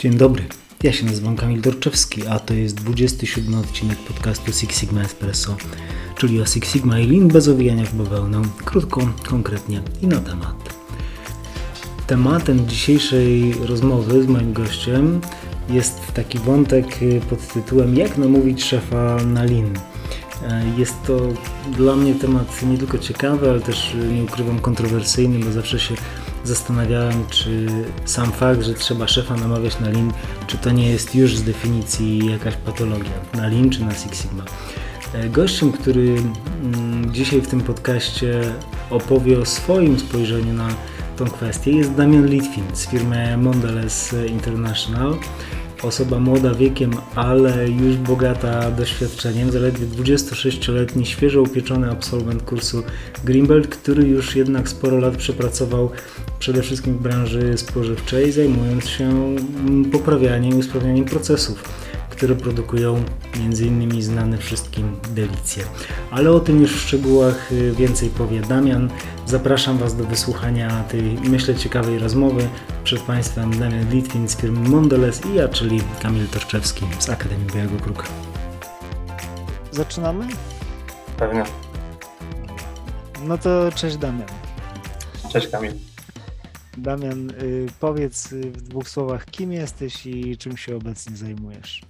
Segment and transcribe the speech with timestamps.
[0.00, 0.44] Dzień dobry,
[0.82, 5.56] ja się nazywam Kamil Dorczewski, a to jest 27 odcinek podcastu Six Sigma Espresso,
[6.16, 10.74] czyli o Six Sigma i Lean bez owijania w bawełnę, krótko, konkretnie i na temat.
[12.06, 15.20] Tematem dzisiejszej rozmowy z moim gościem
[15.68, 16.86] jest taki wątek
[17.30, 19.74] pod tytułem Jak namówić szefa na Lean.
[20.76, 21.18] Jest to
[21.76, 25.94] dla mnie temat nie tylko ciekawy, ale też nie ukrywam kontrowersyjny, bo zawsze się
[26.44, 27.66] zastanawiałem, czy
[28.04, 30.12] sam fakt, że trzeba szefa namawiać na Lean,
[30.46, 34.44] czy to nie jest już z definicji jakaś patologia na Lean czy na Six Sigma.
[35.30, 36.16] Gościem, który
[36.62, 38.40] mm, dzisiaj w tym podcaście
[38.90, 40.68] opowie o swoim spojrzeniu na
[41.16, 45.16] tą kwestię jest Damian Litwin z firmy Mondelez International.
[45.82, 52.82] Osoba młoda wiekiem, ale już bogata doświadczeniem, zaledwie 26-letni, świeżo upieczony absolwent kursu
[53.24, 55.90] Greenbelt, który już jednak sporo lat przepracował
[56.38, 59.36] przede wszystkim w branży spożywczej, zajmując się
[59.92, 61.64] poprawianiem i usprawnianiem procesów
[62.20, 63.04] które produkują
[63.34, 64.02] m.in.
[64.02, 65.64] znane wszystkim delicje.
[66.10, 68.90] Ale o tym już w szczegółach więcej powie Damian.
[69.26, 72.48] Zapraszam Was do wysłuchania tej, myślę, ciekawej rozmowy.
[72.84, 77.76] Przed Państwem Damian Litwin z firmy Mondelez i ja, czyli Kamil Torczewski z Akademii Białego
[77.76, 78.04] Kruka.
[79.72, 80.26] Zaczynamy?
[81.16, 81.44] Pewnie.
[83.24, 84.28] No to cześć Damian.
[85.32, 85.72] Cześć Kamil.
[86.78, 91.82] Damian, y, powiedz w dwóch słowach, kim jesteś i czym się obecnie zajmujesz?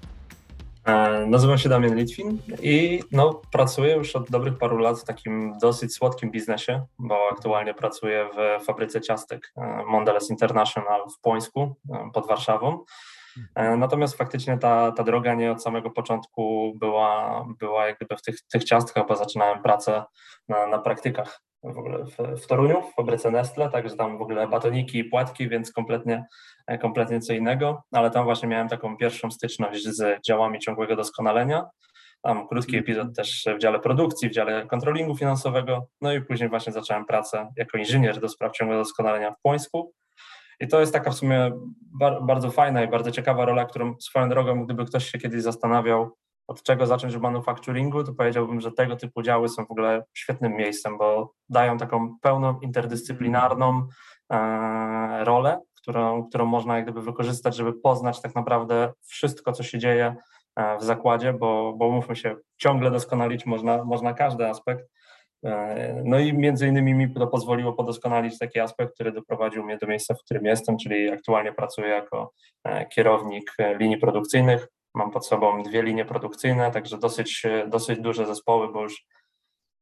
[0.90, 5.58] E, nazywam się Damian Litwin i no, pracuję już od dobrych paru lat w takim
[5.58, 12.10] dosyć słodkim biznesie, bo aktualnie pracuję w fabryce ciastek e, Mondelez International w Płońsku e,
[12.14, 12.84] pod Warszawą.
[13.56, 18.64] Natomiast faktycznie ta, ta droga nie od samego początku była, była jak w tych, tych
[18.64, 20.04] ciastkach, bo zaczynałem pracę
[20.48, 24.48] na, na praktykach w ogóle w, w Toruniu, w fabryce Nestle, także tam w ogóle
[24.48, 26.24] batoniki i płatki, więc kompletnie,
[26.80, 31.64] kompletnie co innego, ale tam właśnie miałem taką pierwszą styczność z działami ciągłego doskonalenia.
[32.22, 32.84] Tam krótki mhm.
[32.84, 37.52] epizod też w dziale produkcji, w dziale kontrolingu finansowego, no i później właśnie zacząłem pracę
[37.56, 39.92] jako inżynier do spraw ciągłego doskonalenia w Płońsku.
[40.60, 41.52] I to jest taka w sumie
[42.22, 46.16] bardzo fajna i bardzo ciekawa rola, którą swoją drogą, gdyby ktoś się kiedyś zastanawiał,
[46.50, 50.56] od czego zacząć w manufacturingu, to powiedziałbym, że tego typu działy są w ogóle świetnym
[50.56, 53.86] miejscem, bo dają taką pełną interdyscyplinarną
[54.32, 59.78] e, rolę, którą, którą można jak gdyby wykorzystać, żeby poznać tak naprawdę wszystko, co się
[59.78, 60.16] dzieje
[60.56, 64.84] e, w zakładzie, bo, bo mówmy się, ciągle doskonalić można, można każdy aspekt.
[65.44, 69.86] E, no i między innymi mi to pozwoliło podoskonalić taki aspekt, który doprowadził mnie do
[69.86, 72.32] miejsca, w którym jestem, czyli aktualnie pracuję jako
[72.88, 78.82] kierownik linii produkcyjnych Mam pod sobą dwie linie produkcyjne, także dosyć, dosyć duże zespoły, bo
[78.82, 79.06] już,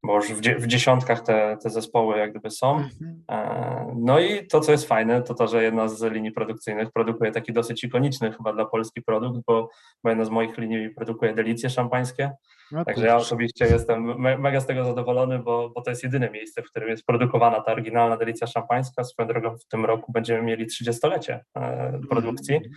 [0.02, 2.76] bo już w, dziesiątkach te, te zespoły jak gdyby są.
[2.76, 3.22] Mhm.
[3.30, 7.32] E, no i to, co jest fajne, to to, że jedna z linii produkcyjnych produkuje
[7.32, 9.68] taki dosyć ikoniczny chyba dla Polski produkt, bo,
[10.04, 12.32] bo jedna z moich linii produkuje delicje szampańskie.
[12.72, 16.30] No Także ja osobiście jestem me, mega z tego zadowolony, bo, bo to jest jedyne
[16.30, 19.04] miejsce, w którym jest produkowana ta oryginalna delicja szampańska.
[19.04, 22.74] Swoją drogą w tym roku będziemy mieli 30-lecie e, produkcji mhm.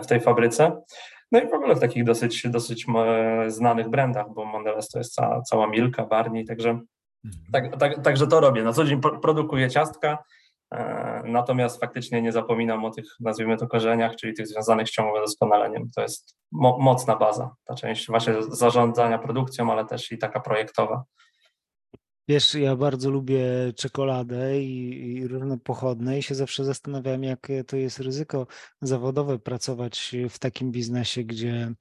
[0.00, 0.82] W tej fabryce.
[1.32, 2.86] No i w ogóle w takich dosyć, dosyć
[3.46, 7.44] znanych brandach, bo Mondelez to jest cała, cała Milka, Barney, także, mhm.
[7.52, 8.62] tak, tak, także to robię.
[8.62, 10.18] Na co dzień produkuję ciastka,
[10.72, 15.22] e, natomiast faktycznie nie zapominam o tych, nazwijmy to, korzeniach, czyli tych związanych z ciągłym
[15.22, 15.90] doskonaleniem.
[15.96, 21.04] To jest mo mocna baza, ta część właśnie zarządzania produkcją, ale też i taka projektowa.
[22.28, 23.44] Wiesz, ja bardzo lubię
[23.76, 28.46] czekoladę i, i różne pochodne i się zawsze zastanawiam, jak to jest ryzyko
[28.82, 31.74] zawodowe pracować w takim biznesie, gdzie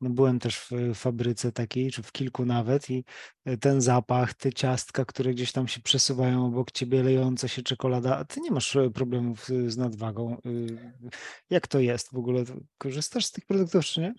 [0.00, 3.04] no byłem też w fabryce takiej, czy w kilku nawet i
[3.44, 8.16] e, ten zapach, te ciastka, które gdzieś tam się przesuwają obok ciebie, lejąca się czekolada,
[8.16, 10.36] a ty nie masz e, problemów z nadwagą.
[10.46, 10.78] Y,
[11.50, 12.42] jak to jest w ogóle?
[12.78, 14.14] Korzystasz z tych produktów, czy nie?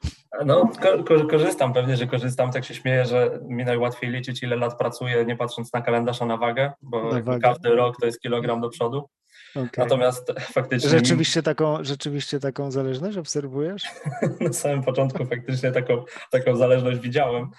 [0.46, 0.72] No,
[1.08, 2.52] ko korzystam, pewnie, że korzystam.
[2.52, 6.26] Tak się śmieję, że mi najłatwiej liczyć, ile lat pracuję, nie patrząc na kalendarz, a
[6.26, 7.40] na wagę, bo na wagę.
[7.40, 9.10] każdy rok to jest kilogram do przodu.
[9.56, 9.70] Okay.
[9.78, 10.90] Natomiast faktycznie.
[10.90, 13.84] Rzeczywiście taką, rzeczywiście taką zależność obserwujesz?
[14.40, 17.50] Na samym początku faktycznie taką, taką zależność widziałem,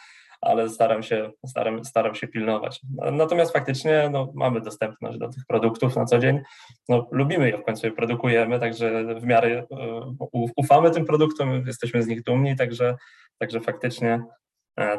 [0.40, 2.80] ale staram się, staram, staram się pilnować.
[3.12, 6.40] Natomiast faktycznie no, mamy dostępność do tych produktów na co dzień.
[6.88, 12.02] No, lubimy je w końcu je produkujemy, także w miarę uh, ufamy tym produktom, jesteśmy
[12.02, 12.96] z nich dumni, także,
[13.38, 14.24] także faktycznie e,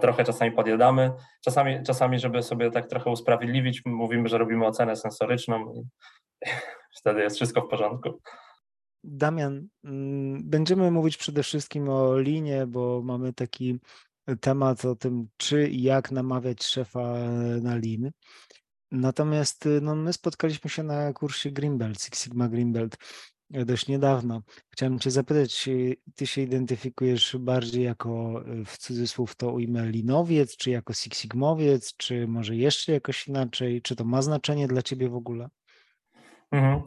[0.02, 1.12] trochę czasami podjadamy.
[1.46, 5.86] Czasami, czasami, żeby sobie tak trochę usprawiedliwić, mówimy, że robimy ocenę sensoryczną
[7.00, 8.20] wtedy jest wszystko w porządku.
[9.04, 13.80] Damian, mm, będziemy mówić przede wszystkim o linie, bo mamy taki
[14.42, 17.14] temat o tym, czy i jak namawiać szefa
[17.62, 18.12] na lin.
[18.92, 22.98] Natomiast no, my spotkaliśmy się na kursie Greenbelt, Six Sigma Greenbelt
[23.53, 24.41] dość niedawno.
[24.69, 25.69] Chciałem Cię zapytać,
[26.15, 32.27] Ty się identyfikujesz bardziej jako, w cudzysłów to ujmę, linowiec, czy jako Six Sigmowiec, czy
[32.27, 33.81] może jeszcze jakoś inaczej?
[33.81, 35.50] Czy to ma znaczenie dla Ciebie w ogóle?
[36.51, 36.81] Mhm.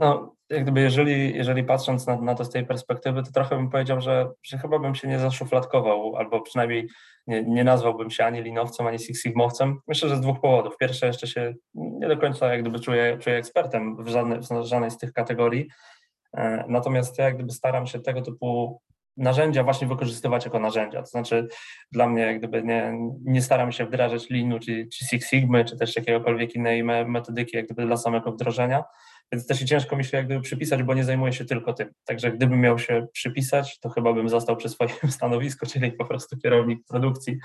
[0.00, 3.70] No, jak gdyby jeżeli, jeżeli patrząc na, na to z tej perspektywy, to trochę bym
[3.70, 6.88] powiedział, że, że chyba bym się nie zaszufladkował, albo przynajmniej
[7.26, 9.80] nie, nie nazwałbym się ani linowcem, ani Six Sigmowcem.
[9.88, 10.76] Myślę, że z dwóch powodów.
[10.76, 14.90] Pierwsze, jeszcze się nie do końca jak gdyby czuję, czuję ekspertem w, żadnej, w żadnej
[14.90, 15.68] z tych kategorii, e,
[16.68, 18.80] natomiast ja jak gdyby staram się tego typu
[19.16, 21.00] narzędzia właśnie wykorzystywać jako narzędzia.
[21.00, 21.48] To znaczy
[21.92, 22.94] dla mnie jak gdyby nie,
[23.24, 27.66] nie staram się wdrażać Linu czy, czy Six Sigmy, czy też jakiegokolwiek innej metodyki jak
[27.66, 28.84] gdyby dla samego wdrożenia,
[29.32, 31.90] więc też ciężko mi się jak gdyby przypisać, bo nie zajmuję się tylko tym.
[32.04, 36.36] Także gdybym miał się przypisać, to chyba bym został przy swoim stanowisku, czyli po prostu
[36.36, 37.38] kierownik produkcji,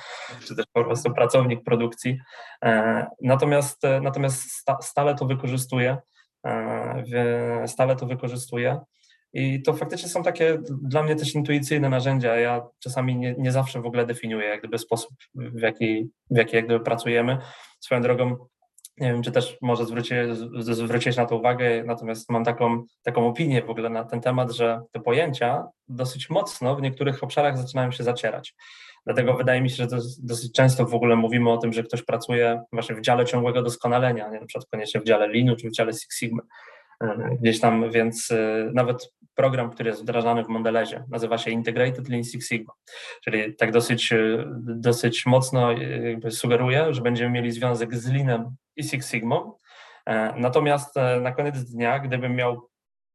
[0.47, 2.18] czy też po prostu pracownik produkcji.
[2.65, 4.42] E, natomiast, e, natomiast
[4.81, 6.19] stale to wykorzystuję, e,
[7.65, 8.80] stale to wykorzystuję.
[9.33, 12.36] I to faktycznie są takie dla mnie też intuicyjne narzędzia.
[12.36, 16.56] Ja czasami nie, nie zawsze w ogóle definiuję jak gdyby sposób, w jaki, w jaki
[16.56, 17.38] jak gdyby pracujemy.
[17.80, 18.36] Swoją drogą
[19.00, 20.18] nie wiem, czy też może zwrócić,
[20.59, 24.81] zwrócić na to uwagę, natomiast mam taką, taką opinię w ogóle na ten temat, że
[24.92, 28.56] te pojęcia dosyć mocno w niektórych obszarach zaczynają się zacierać.
[29.06, 29.88] Dlatego wydaje mi się, że
[30.24, 34.30] dosyć często w ogóle mówimy o tym, że ktoś pracuje właśnie w dziale ciągłego doskonalenia,
[34.30, 36.42] nie na przykład koniecznie w dziale Linu czy w dziale Six Sigma.
[37.04, 42.10] E, gdzieś tam, więc e, nawet program, który jest wdrażany w Mondelezie, nazywa się Integrated
[42.10, 42.74] Lean Six Sigma,
[43.24, 45.69] czyli tak dosyć, e, dosyć mocno
[46.30, 49.52] sugeruje, że będziemy mieli związek z Leanem i Six Sigma.
[50.36, 52.69] Natomiast na koniec dnia, gdybym miał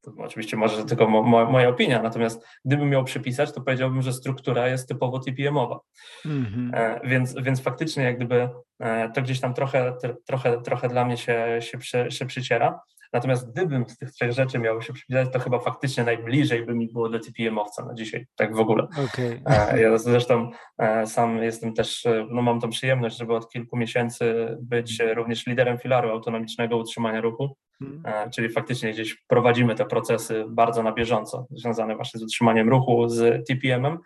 [0.05, 4.03] to oczywiście może że tylko mo, mo, moja opinia, natomiast gdybym miał przypisać, to powiedziałbym,
[4.03, 5.81] że struktura jest typowo TPM-owa.
[6.27, 6.77] Mm -hmm.
[6.77, 8.49] e, więc, więc faktycznie jak gdyby
[8.81, 9.97] e, to gdzieś tam trochę,
[10.27, 12.81] trochę, trochę dla mnie się, się, się przyciera.
[13.15, 16.93] Natomiast gdybym z tych trzech rzeczy miał się przypisać, to chyba faktycznie najbliżej by mi
[16.93, 18.89] było do TPM-owca na dzisiaj, tak w ogóle.
[19.05, 19.43] Okay.
[19.47, 23.77] E, ja zresztą e, sam jestem też, e, no mam tą przyjemność, żeby od kilku
[23.77, 28.31] miesięcy być również liderem filaru autonomicznego utrzymania ruchu, hmm.
[28.31, 33.49] czyli faktycznie gdzieś prowadzimy te procesy bardzo na bieżąco, związane właśnie z utrzymaniem ruchu, z
[33.49, 33.99] TPM-em,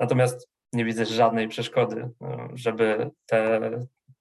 [0.00, 2.10] natomiast nie widzę żadnej przeszkody,
[2.54, 3.60] żeby te,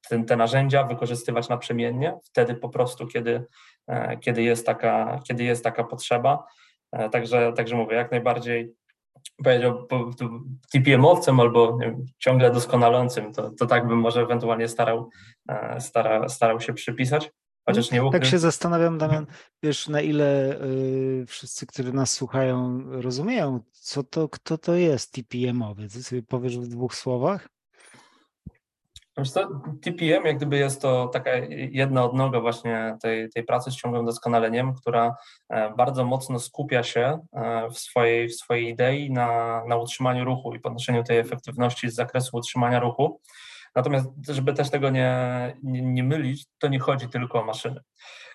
[0.09, 3.45] te, te narzędzia wykorzystywać naprzemiennie, wtedy po prostu, kiedy
[3.87, 6.45] E, kiedy jest taka, kiedy jest taka potrzeba.
[6.91, 8.73] E, także, także mówię, jak najbardziej
[9.43, 9.87] powiedział
[10.73, 15.09] TPM-owcem albo wiem, ciągle doskonalącym, to, to tak bym może ewentualnie starał,
[15.49, 17.31] e, stara, starał się przypisać.
[17.65, 19.25] Chociaż nie Tak się zastanawiam, Damian,
[19.63, 26.03] wiesz, na ile y, wszyscy, którzy nas słuchają, rozumieją, co to, kto to jest TPM-owiec.
[26.03, 27.49] Sobie powiesz w dwóch słowach?
[29.81, 31.31] TPM jak gdyby jest to taka
[31.71, 35.15] jedna odnoga właśnie tej, tej pracy z ciągłym doskonaleniem, która
[35.49, 40.55] e, bardzo mocno skupia się e, w swojej, w swojej idei na, na utrzymaniu ruchu
[40.55, 43.21] i podnoszeniu tej efektywności z zakresu utrzymania ruchu.
[43.75, 45.13] Natomiast, żeby też tego nie,
[45.63, 47.81] nie, nie mylić, to nie chodzi tylko o maszyny.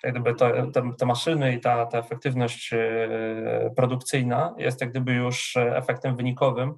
[0.04, 5.12] Jak gdyby to, te, te maszyny i ta, ta efektywność e, produkcyjna jest jak gdyby
[5.12, 6.74] już efektem wynikowym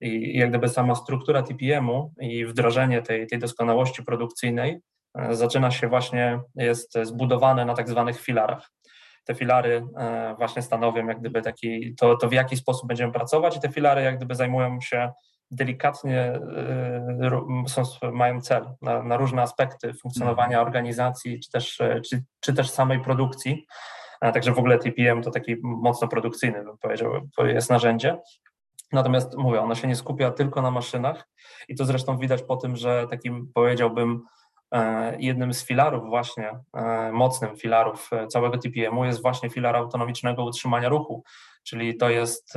[0.00, 4.80] i jak gdyby sama struktura TPM-u i wdrożenie tej, tej doskonałości produkcyjnej
[5.18, 8.70] e, zaczyna się właśnie, jest zbudowane na tak zwanych filarach.
[9.24, 13.56] Te filary e, właśnie stanowią jak gdyby taki, to, to w jaki sposób będziemy pracować
[13.56, 15.12] i te filary jak gdyby zajmują się
[15.50, 20.66] delikatnie, e, są, mają cel na, na różne aspekty funkcjonowania mhm.
[20.66, 21.78] organizacji czy też,
[22.10, 23.66] czy, czy też samej produkcji.
[24.20, 27.12] Także w ogóle TPM to taki mocno produkcyjny, bym powiedział,
[27.44, 28.16] jest narzędzie.
[28.92, 31.28] Natomiast mówię, ona się nie skupia tylko na maszynach
[31.68, 34.22] i to zresztą widać po tym, że takim powiedziałbym
[34.72, 40.44] e, jednym z filarów właśnie, e, mocnym filarów e, całego TPM-u jest właśnie filar autonomicznego
[40.44, 41.22] utrzymania ruchu,
[41.68, 42.54] czyli to jest,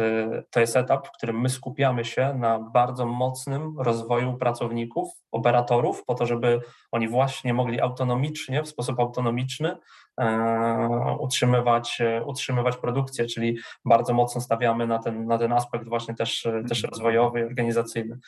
[0.49, 6.15] to jest etap, w którym my skupiamy się na bardzo mocnym rozwoju pracowników, operatorów, po
[6.15, 6.59] to, żeby
[6.91, 9.77] oni właśnie mogli autonomicznie, w sposób autonomiczny
[10.19, 16.13] E, utrzymywać, e, utrzymywać produkcję, czyli bardzo mocno stawiamy na ten, na ten aspekt właśnie
[16.13, 16.89] też, e, też mhm.
[16.91, 18.19] rozwojowy i organizacyjny.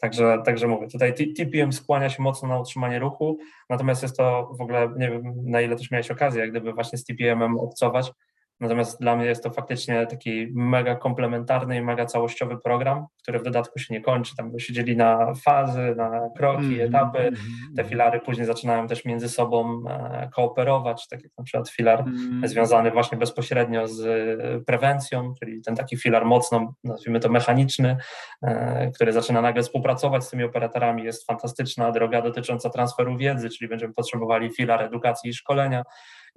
[0.00, 3.38] Także, także mówię, tutaj TPM skłania się mocno na utrzymanie ruchu,
[3.70, 6.98] natomiast jest to w ogóle, nie wiem na ile też miałeś okazję, jak gdyby właśnie
[6.98, 8.12] z TPM-em obcować,
[8.60, 13.42] Natomiast dla mnie jest to faktycznie taki mega komplementarny i mega całościowy program, który w
[13.42, 14.36] dodatku się nie kończy.
[14.36, 17.18] Tam by się dzieli na fazy, na kroki, mm, etapy.
[17.18, 17.36] Mm,
[17.76, 22.48] Te filary później zaczynają też między sobą e, kooperować, tak jak na przykład filar mm.
[22.48, 27.96] związany właśnie bezpośrednio z e, prewencją, czyli ten taki filar mocno, nazwijmy to mechaniczny,
[28.42, 31.04] e, który zaczyna nagle współpracować z tymi operatorami.
[31.04, 35.82] Jest fantastyczna droga dotycząca transferu wiedzy, czyli będziemy potrzebowali filar edukacji i szkolenia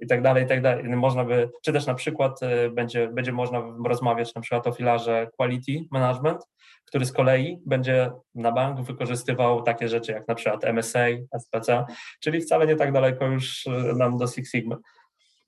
[0.00, 0.84] i tak dalej, i tak dalej.
[0.84, 5.72] Można by, czy też na przykład będzie, będzie można rozmawiać na przykład o filarze quality
[5.90, 6.42] management,
[6.84, 11.06] który z kolei będzie na bank wykorzystywał takie rzeczy jak na przykład MSA,
[11.40, 11.84] SPC,
[12.20, 14.76] czyli wcale nie tak daleko już nam do Six Sigma.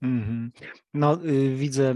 [0.02, 0.48] -hmm.
[0.94, 1.94] No, y, widzę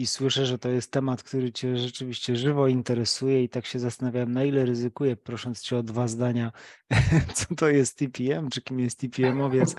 [0.00, 4.32] i słyszę, że to jest temat, który Cię rzeczywiście żywo interesuje i tak się zastanawiam,
[4.32, 6.52] na ile ryzykuję, prosząc Cię o dwa zdania,
[7.34, 9.76] co to jest TPM, czy kim jest TPM-owiec.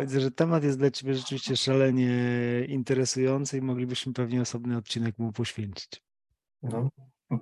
[0.00, 2.12] Widzę, że temat jest dla Ciebie rzeczywiście szalenie
[2.68, 6.02] interesujący i moglibyśmy pewnie osobny odcinek mu poświęcić.
[6.62, 6.90] No,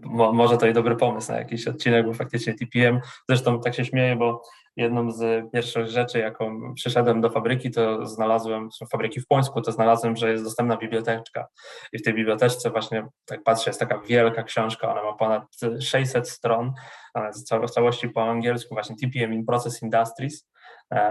[0.08, 4.16] może to i dobry pomysł na jakiś odcinek, bo faktycznie TPM, zresztą tak się śmieję,
[4.16, 4.42] bo
[4.76, 10.16] jedną z pierwszych rzeczy, jaką przyszedłem do fabryki, to znalazłem, fabryki w Płońsku, to znalazłem,
[10.16, 11.46] że jest dostępna biblioteczka.
[11.92, 15.42] I w tej biblioteczce właśnie, tak patrzę, jest taka wielka książka, ona ma ponad
[15.80, 16.72] 600 stron,
[17.66, 20.48] w całości po angielsku, właśnie TPM in Process Industries,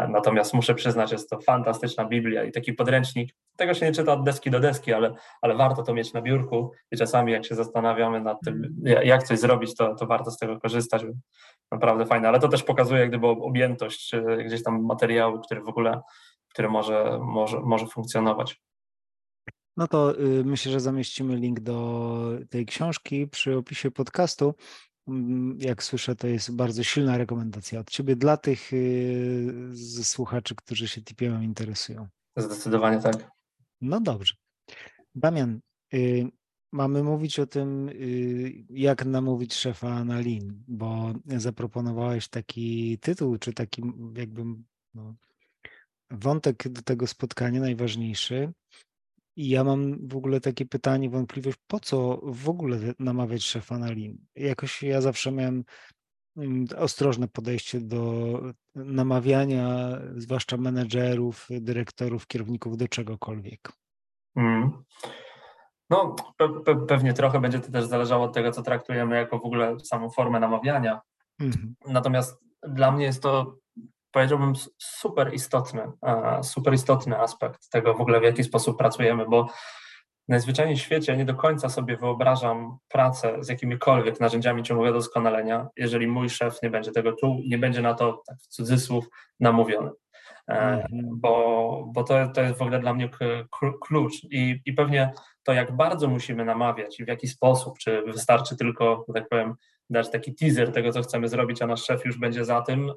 [0.09, 3.35] natomiast muszę przyznać, jest to fantastyczna Biblia i taki podręcznik.
[3.57, 6.71] Tego się nie czyta od deski do deski, ale, ale warto to mieć na biurku
[6.91, 10.59] i czasami jak się zastanawiamy nad tym, jak coś zrobić, to, to warto z tego
[10.59, 11.05] korzystać.
[11.71, 14.11] Naprawdę fajne, ale to też pokazuje gdyby objętość
[14.45, 16.01] gdzieś tam materiału, który w ogóle,
[16.49, 18.61] który może, może, może funkcjonować.
[19.77, 24.55] No to y, myślę, że zamieścimy link do tej książki przy opisie podcastu.
[25.07, 30.87] Mm, jak słyszę, to jest bardzo silna rekomendacja od Ciebie dla tych y, słuchaczy, którzy
[30.87, 32.07] się TPM interesują.
[32.37, 33.31] Zdecydowanie tak.
[33.81, 34.33] No dobrze.
[35.15, 35.59] Damian,
[35.93, 36.27] y,
[36.71, 43.53] mamy mówić o tym, y, jak namówić szefa na lin, bo zaproponowałeś taki tytuł, czy
[43.53, 43.81] taki
[44.17, 44.43] jakby
[44.93, 45.15] no,
[46.11, 48.53] wątek do tego spotkania najważniejszy.
[49.35, 53.91] I ja mam w ogóle takie pytanie, wątpliwość, po co w ogóle namawiać szefa na
[53.91, 54.17] lin?
[54.35, 55.63] Jakoś ja zawsze miałem
[56.37, 58.39] mm, ostrożne podejście do
[58.75, 63.71] namawiania, zwłaszcza menedżerów, dyrektorów, kierowników do czegokolwiek.
[64.35, 64.83] Mm.
[65.89, 69.45] No, pe pe pewnie trochę będzie to też zależało od tego, co traktujemy jako w
[69.45, 71.01] ogóle samą formę namawiania.
[71.39, 71.75] Mm.
[71.87, 73.57] Natomiast dla mnie jest to
[74.13, 75.91] powiedziałbym, super istotny,
[76.43, 79.47] super istotny aspekt tego w ogóle, w jaki sposób pracujemy, bo
[80.27, 86.07] najzwyczajniej w świecie nie do końca sobie wyobrażam pracę z jakimikolwiek narzędziami ciągłego doskonalenia, jeżeli
[86.07, 89.05] mój szef nie będzie tego czuł, nie będzie na to, tak w cudzysłów,
[89.39, 89.91] namówiony.
[90.47, 90.83] Mm.
[90.93, 93.09] Bo, bo to, to jest w ogóle dla mnie
[93.81, 98.57] klucz I, i pewnie to, jak bardzo musimy namawiać i w jaki sposób, czy wystarczy
[98.57, 99.55] tylko, tak powiem,
[99.89, 102.91] dać taki teaser tego, co chcemy zrobić, a nasz szef już będzie za tym,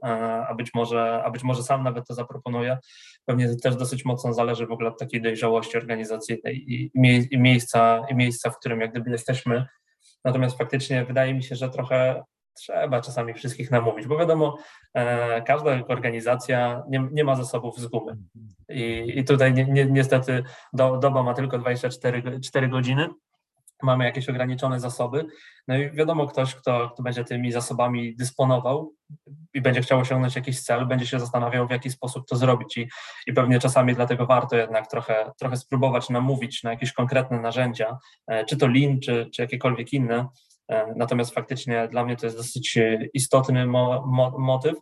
[0.49, 2.79] a być może, a być może sam nawet to zaproponuje.
[3.25, 6.91] Pewnie też dosyć mocno zależy w ogóle od takiej dojrzałości organizacyjnej i,
[7.31, 9.67] i, miejsca, i miejsca, w którym jak gdyby jesteśmy.
[10.25, 12.23] Natomiast faktycznie wydaje mi się, że trochę
[12.57, 14.59] trzeba czasami wszystkich namówić, bo wiadomo,
[14.95, 18.17] e, każda organizacja nie, nie, ma zasobów z gumy.
[18.69, 23.09] I, i tutaj ni, ni, niestety do, doba ma tylko 24 4 godziny,
[23.83, 25.27] mamy jakieś ograniczone zasoby.
[25.69, 28.95] No i wiadomo, ktoś, kto, kto będzie tymi zasobami dysponował
[29.55, 32.77] i będzie chciał osiągnąć jakiś cel, będzie się zastanawiał, w jaki sposób to zrobić.
[32.77, 32.89] I,
[33.27, 38.45] i pewnie czasami dlatego warto jednak trochę, trochę spróbować namówić na jakieś konkretne narzędzia, e,
[38.45, 40.29] czy to Lean, czy, czy jakiekolwiek inne.
[40.69, 42.79] E, natomiast faktycznie dla mnie to jest dosyć
[43.15, 44.77] istotny mo, mo, motyw.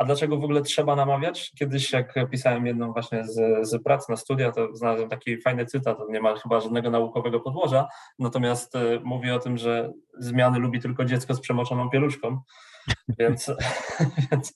[0.00, 1.52] A dlaczego w ogóle trzeba namawiać?
[1.58, 6.00] Kiedyś, jak pisałem jedną właśnie z, z prac na studia, to znalazłem taki fajny cytat,
[6.00, 7.88] on nie ma chyba żadnego naukowego podłoża,
[8.18, 12.40] natomiast y, mówi o tym, że zmiany lubi tylko dziecko z przemoczoną pieluszką.
[13.18, 13.52] Więc,
[14.30, 14.54] więc,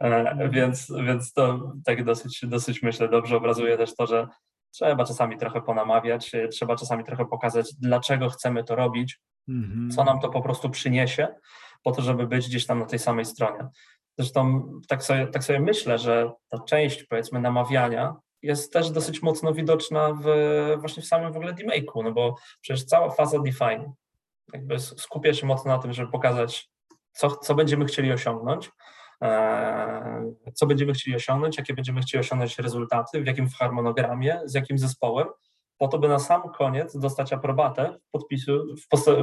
[0.00, 4.28] e, więc, więc to tak dosyć, dosyć myślę dobrze obrazuje też to, że
[4.70, 9.90] trzeba czasami trochę ponamawiać, trzeba czasami trochę pokazać, dlaczego chcemy to robić, mhm.
[9.90, 11.28] co nam to po prostu przyniesie,
[11.84, 13.68] po to, żeby być gdzieś tam na tej samej stronie.
[14.18, 19.54] Zresztą tak sobie, tak sobie myślę, że ta część powiedzmy namawiania jest też dosyć mocno
[19.54, 20.26] widoczna w,
[20.80, 23.92] właśnie w samym w ogóle demake'u, no bo przecież cała faza define
[24.52, 26.70] jakby skupia się mocno na tym, żeby pokazać,
[27.12, 28.70] co, co będziemy chcieli osiągnąć,
[29.22, 34.78] e, co będziemy chcieli osiągnąć, jakie będziemy chcieli osiągnąć rezultaty, w jakim harmonogramie, z jakim
[34.78, 35.28] zespołem,
[35.78, 38.52] po to, by na sam koniec dostać aprobatę w, podpisu,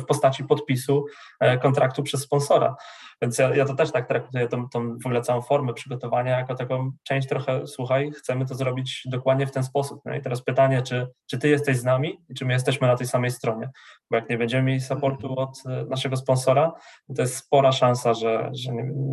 [0.02, 1.06] w postaci podpisu
[1.40, 2.76] e, kontraktu przez sponsora.
[3.22, 6.56] Więc ja, ja to też tak traktuję tą, tą w ogóle całą formę przygotowania jako
[6.56, 10.02] taką część trochę, słuchaj, chcemy to zrobić dokładnie w ten sposób.
[10.06, 12.96] No i teraz pytanie, czy, czy ty jesteś z nami i czy my jesteśmy na
[12.96, 13.70] tej samej stronie?
[14.10, 15.48] Bo jak nie będziemy mieli supportu mhm.
[15.48, 16.74] od e, naszego sponsora,
[17.16, 18.72] to jest spora szansa, że, że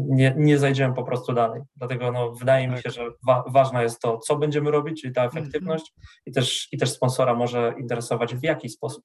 [0.08, 1.62] nie, nie zajdziemy po prostu dalej.
[1.76, 2.82] Dlatego no, wydaje mi tak.
[2.82, 5.42] się, że wa ważne jest to, co będziemy robić, czyli ta mhm.
[5.42, 5.92] efektywność
[6.26, 9.04] i też, i też sponsora może interesować w jaki sposób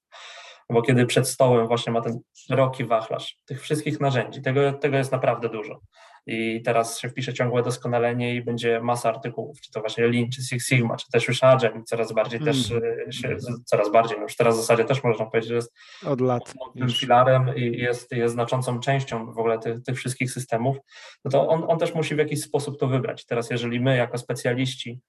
[0.70, 5.12] bo kiedy przed stołem właśnie ma ten szeroki wachlarz tych wszystkich narzędzi, tego, tego jest
[5.12, 5.82] naprawdę dużo.
[6.25, 10.42] i teraz się wpisze ciągłe doskonalenie i będzie masa artykułów, czy to właśnie Lean, czy
[10.42, 12.53] Six Sigma, czy też już Agile coraz bardziej mm.
[12.53, 12.68] też
[13.12, 15.74] się, coraz bardziej, no już teraz w zasadzie też można powiedzieć, że jest
[16.06, 16.53] od lat
[17.00, 20.77] filarem i jest, jest znaczącą częścią w ogóle tych, tych wszystkich systemów,
[21.25, 23.25] no to on, on też musi w jakiś sposób to wybrać.
[23.25, 25.00] Teraz jeżeli my jako specjaliści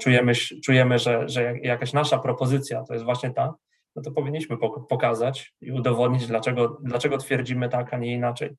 [0.00, 0.32] czujemy,
[0.64, 3.54] czujemy że, że jakaś nasza propozycja to jest właśnie ta,
[3.96, 4.56] no to powinniśmy
[4.88, 8.56] pokazać i udowodnić, dlaczego, dlaczego twierdzimy tak, a nie inaczej.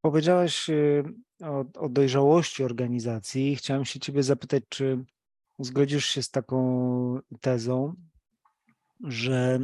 [0.00, 1.04] Powiedziałeś y,
[1.42, 3.56] o, o dojrzałości organizacji.
[3.56, 5.04] Chciałem się Ciebie zapytać, czy
[5.58, 7.94] zgodzisz się z taką tezą,
[9.00, 9.58] że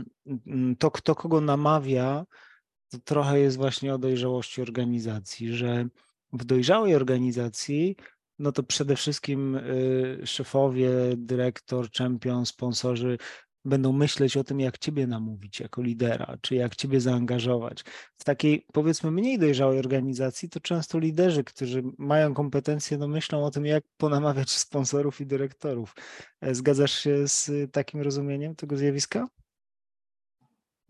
[0.47, 2.25] mm, to, kto kogo namawia,
[2.89, 5.89] to trochę jest właśnie o dojrzałości organizacji, że
[6.33, 7.97] w dojrzałej organizacji,
[8.41, 13.19] no to przede wszystkim y, szefowie, dyrektor, czempion, sponsorzy
[13.65, 17.85] będą myśleć o tym, jak ciebie namówić jako lidera, czy jak ciebie zaangażować.
[18.19, 23.51] W takiej powiedzmy mniej dojrzałej organizacji to często liderzy, którzy mają kompetencje, no myślą o
[23.51, 25.95] tym, jak ponamawiać sponsorów i dyrektorów.
[26.41, 29.29] E, zgadzasz się z takim rozumieniem tego zjawiska?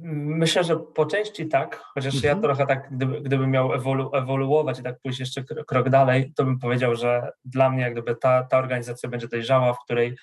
[0.03, 2.37] Myślę, że po części tak, chociaż mhm.
[2.37, 6.45] ja trochę tak, gdyby, gdybym miał ewolu, ewoluować i tak pójść jeszcze krok dalej, to
[6.45, 10.17] bym powiedział, że dla mnie jak gdyby ta, ta organizacja będzie dojrzała, w której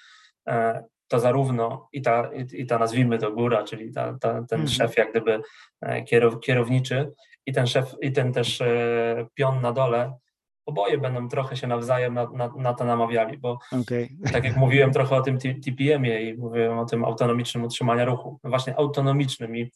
[0.48, 4.67] e, to zarówno i ta, i, ta nazwijmy to góra, czyli ta, ta, ten mhm.
[4.67, 5.41] szef jak gdyby
[5.81, 7.12] e, kierow, kierowniczy
[7.46, 10.17] i ten szef, i ten też e, pion na dole,
[10.68, 14.10] oboje będą trochę się nawzajem na, na, na to namawiali, bo okay.
[14.34, 18.50] tak jak mówiłem trochę o tym TPM-ie i mówiłem o tym autonomicznym utrzymaniu ruchu, no
[18.50, 19.72] właśnie autonomicznym i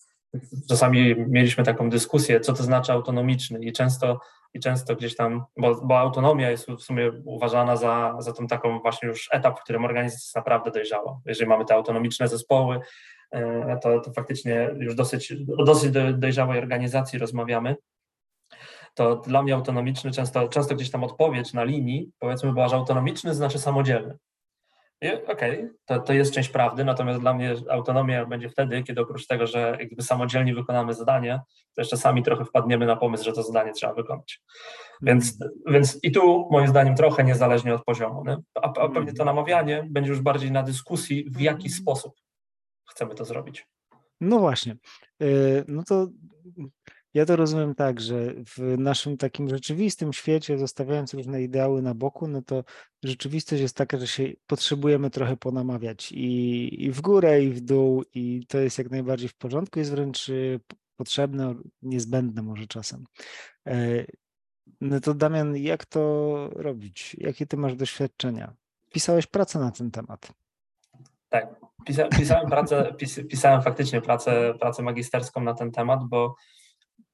[0.70, 4.20] czasami mieliśmy taką dyskusję, co to znaczy autonomiczny i często,
[4.54, 8.80] i często gdzieś tam, bo, bo autonomia jest w sumie uważana za, za tą taką
[8.80, 11.20] właśnie już etap, w którym organizacja jest naprawdę dojrzała.
[11.26, 12.80] Jeżeli mamy te autonomiczne zespoły,
[13.32, 17.76] e, to, to faktycznie już dosyć, o dosyć dojrzałej organizacji rozmawiamy,
[18.94, 23.34] to dla mnie autonomiczny często, często gdzieś tam odpowiedź na linii, powiedzmy, była, że autonomiczny
[23.34, 24.18] znaczy samodzielny.
[25.02, 29.28] Okej, okay, to, to jest część prawdy, natomiast dla mnie autonomia będzie wtedy, kiedy oprócz
[29.28, 31.42] tego, że jakby samodzielnie wykonamy zadanie,
[31.76, 34.42] to jeszcze sami trochę wpadniemy na pomysł, że to zadanie trzeba wykonać.
[35.02, 38.24] Więc, więc i tu moim zdaniem trochę niezależnie od poziomu.
[38.26, 38.38] Nie?
[38.56, 42.14] A, a pewnie to namawianie będzie już bardziej na dyskusji, w jaki sposób
[42.90, 43.68] chcemy to zrobić.
[44.22, 44.76] No właśnie.
[45.22, 46.08] Y, no to
[47.14, 52.28] ja to rozumiem tak, że w naszym takim rzeczywistym świecie, zostawiając różne ideały na boku,
[52.28, 52.64] no to
[53.04, 58.04] rzeczywistość jest taka, że się potrzebujemy trochę ponamawiać i, i w górę, i w dół,
[58.14, 60.60] i to jest jak najbardziej w porządku, jest wręcz y,
[60.96, 63.06] potrzebne, niezbędne może czasem.
[63.68, 64.06] E,
[64.82, 67.16] no to Damian, jak to robić?
[67.20, 68.54] Jakie ty masz doświadczenia?
[68.94, 70.34] Pisałeś pracę na ten temat.
[71.30, 76.36] Tak, Pisa, pisałem pracę, pis, pisałem faktycznie pracę, pracę magisterską na ten temat, bo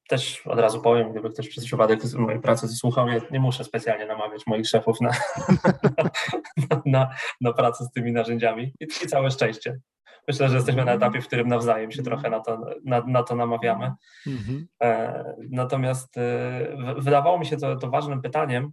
[0.08, 4.06] też od razu powiem, gdyby ktoś przez przypadek mojej pracy słuchał, ja nie muszę specjalnie
[4.06, 5.12] namawiać moich szefów na,
[6.70, 7.10] na, na,
[7.41, 9.80] na pracę z tymi narzędziami i, i całe szczęście.
[10.28, 13.36] Myślę, że jesteśmy na etapie, w którym nawzajem się trochę na to, na, na to
[13.36, 13.91] namawiamy.
[14.28, 14.67] Mhm.
[14.84, 18.72] E, natomiast e, wydawało mi się to, to ważnym pytaniem,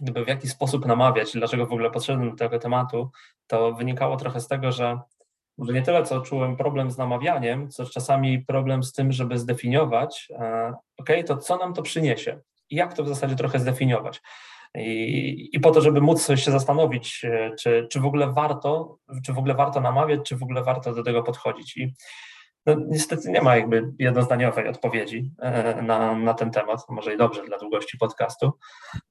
[0.00, 3.10] gdyby w jaki sposób namawiać, dlaczego w ogóle podszedłem do tego tematu,
[3.46, 4.98] to wynikało trochę z tego, że
[5.62, 10.28] może nie tyle, co czułem problem z namawianiem, co czasami problem z tym, żeby zdefiniować,
[10.30, 14.20] e, ok, to co nam to przyniesie i jak to w zasadzie trochę zdefiniować.
[14.74, 19.32] I, I, po to, żeby móc się zastanowić, e, czy, czy w ogóle warto, czy
[19.32, 21.76] w ogóle warto namawiać, czy w ogóle warto do tego podchodzić.
[21.76, 21.94] I
[22.66, 27.44] no, niestety nie ma jakby jednozdaniowej odpowiedzi e, na, na ten temat, może i dobrze
[27.44, 28.52] dla długości podcastu.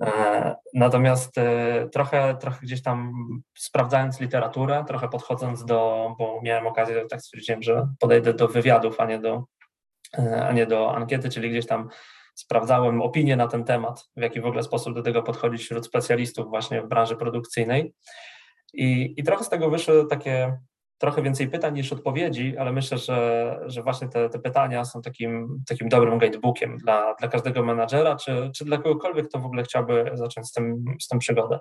[0.04, 3.14] E, natomiast e, trochę, trochę gdzieś tam
[3.58, 9.06] sprawdzając literaturę, trochę podchodząc do, bo miałem okazję, tak stwierdziłem, że podejdę do wywiadów, a
[9.06, 9.44] nie do,
[10.48, 11.90] a nie do ankiety, czyli gdzieś tam
[12.36, 16.50] sprawdzałem opinie na ten temat, w jaki w ogóle sposób do tego podchodzić wśród specjalistów
[16.50, 17.94] właśnie w branży produkcyjnej.
[18.74, 20.58] I, i trochę z tego wyszły takie
[21.02, 25.64] trochę więcej pytań niż odpowiedzi, ale myślę, że, że właśnie te, te pytania są takim,
[25.68, 30.12] takim dobrym guidebookiem dla, dla każdego menadżera, czy, czy dla kogokolwiek, kto w ogóle chciałby
[30.14, 31.60] zacząć z tym, z tym przygodę.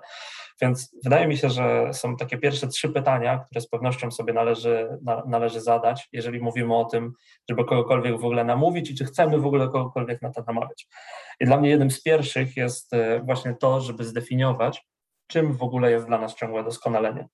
[0.61, 4.97] Więc wydaje mi się, że są takie pierwsze trzy pytania, które z pewnością sobie należy,
[5.03, 7.13] na, należy zadać, jeżeli mówimy o tym,
[7.49, 10.87] żeby kogokolwiek w ogóle namówić i czy chcemy w ogóle kogokolwiek na to namawiać.
[11.39, 14.85] I dla mnie jednym z pierwszych jest e, właśnie to, żeby zdefiniować,
[15.27, 17.27] czym w ogóle jest dla nas ciągłe doskonalenie.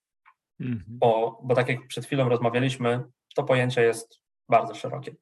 [0.59, 0.83] Mhm.
[0.87, 3.03] Bo, bo tak jak przed chwilą rozmawialiśmy,
[3.35, 5.15] to pojęcie jest bardzo szerokie.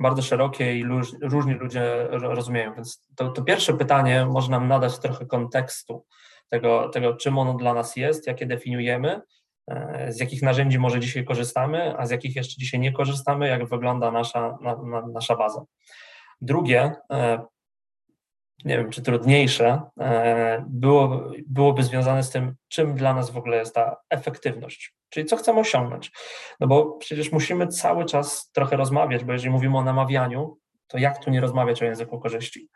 [0.00, 2.74] Bardzo szerokie i róż, różni ludzie rozumieją.
[2.74, 6.04] Więc to, to, pierwsze pytanie może nam nadać trochę kontekstu
[6.48, 9.20] tego, tego, czym ono dla nas jest, jakie definiujemy,
[9.70, 13.68] e, z jakich narzędzi może dzisiaj korzystamy, a z jakich jeszcze dzisiaj nie korzystamy, jak
[13.68, 15.64] wygląda nasza, na, na, nasza baza.
[16.40, 17.46] Drugie, e,
[18.64, 23.56] nie wiem, czy trudniejsze, e, było, byłoby związane z tym, czym dla nas w ogóle
[23.56, 26.12] jest ta efektywność, czyli co chcemy osiągnąć.
[26.60, 31.24] No bo przecież musimy cały czas trochę rozmawiać, bo jeżeli mówimy o namawianiu, to jak
[31.24, 32.68] tu nie rozmawiać o języku korzyści?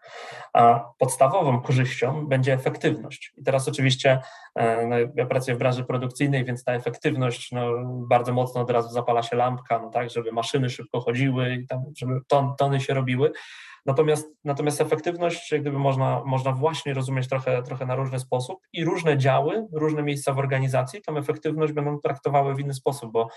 [0.53, 3.33] A podstawową korzyścią będzie efektywność.
[3.37, 4.21] I teraz oczywiście
[4.57, 7.71] no, ja pracuję w branży produkcyjnej, więc ta efektywność no,
[8.09, 11.85] bardzo mocno od razu zapala się lampka, no tak, żeby maszyny szybko chodziły i tam,
[11.97, 13.33] żeby ton, tony się robiły.
[13.87, 18.85] Natomiast, natomiast efektywność jak gdyby można, można właśnie rozumieć trochę, trochę na różny sposób i
[18.85, 23.29] różne działy, różne miejsca w organizacji tą efektywność będą traktowały w inny sposób, bo,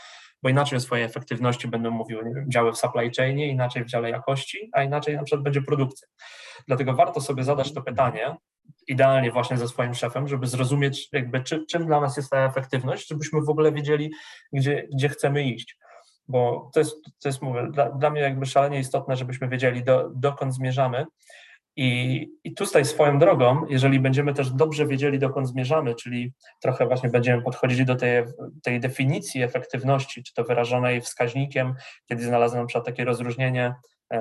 [0.44, 4.10] bo inaczej o swojej efektywności będą mówiły wiem, działy w supply chainie, inaczej w dziale
[4.10, 6.08] jakości, a inaczej na przykład będzie produkcja.
[6.68, 8.36] Dlatego warto sobie zadać to pytanie,
[8.88, 13.08] idealnie właśnie ze swoim szefem, żeby zrozumieć jakby czy, czym dla nas jest ta efektywność,
[13.08, 14.12] żebyśmy w ogóle wiedzieli,
[14.54, 15.78] gdzie, gdzie chcemy iść
[16.28, 20.10] bo to jest, to jest mówię, dla, dla mnie jakby szalenie istotne, żebyśmy wiedzieli, do,
[20.16, 21.06] dokąd zmierzamy.
[21.76, 27.10] I, I tutaj swoją drogą, jeżeli będziemy też dobrze wiedzieli, dokąd zmierzamy, czyli trochę właśnie
[27.10, 28.24] będziemy podchodzili do tej,
[28.64, 31.74] tej definicji efektywności, czy to wyrażonej wskaźnikiem,
[32.10, 33.76] kiedy znalazłem na przykład takie rozróżnienie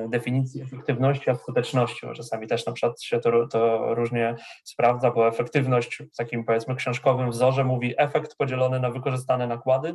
[0.09, 5.29] definicji efektywności a skuteczności, bo czasami też na przykład się to, to różnie sprawdza, bo
[5.29, 9.95] efektywność w takim powiedzmy książkowym wzorze mówi efekt podzielony na wykorzystane nakłady,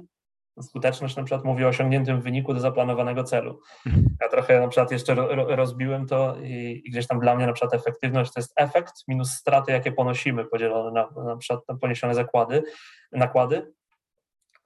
[0.61, 3.59] skuteczność na przykład mówi o osiągniętym wyniku do zaplanowanego celu.
[3.85, 4.05] Mhm.
[4.21, 5.15] Ja trochę na przykład jeszcze
[5.55, 9.29] rozbiłem to i, i, gdzieś tam dla mnie na przykład efektywność to jest efekt minus
[9.29, 12.63] straty, jakie ponosimy podzielone na, na przykład na poniesione zakłady,
[13.11, 13.71] nakłady,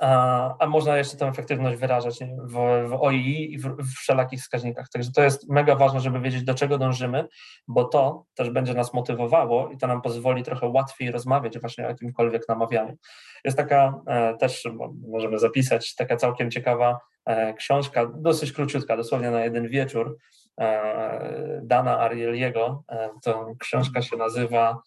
[0.02, 2.54] a, można jeszcze tę efektywność wyrażać w,
[2.90, 4.90] w OII i w, w wszelakich wskaźnikach.
[4.90, 7.28] Także to jest mega ważne, żeby wiedzieć, do czego dążymy,
[7.68, 11.90] bo to też będzie nas motywowało i to nam pozwoli trochę łatwiej rozmawiać właśnie o
[11.90, 12.98] jakimkolwiek namawianiu.
[13.46, 14.68] Jest taka e, też,
[15.08, 20.18] możemy zapisać, taka całkiem ciekawa e, książka, dosyć króciutka, dosłownie na jeden wieczór,
[20.60, 22.84] e, Dana Arieliego.
[23.24, 24.82] To książka się nazywa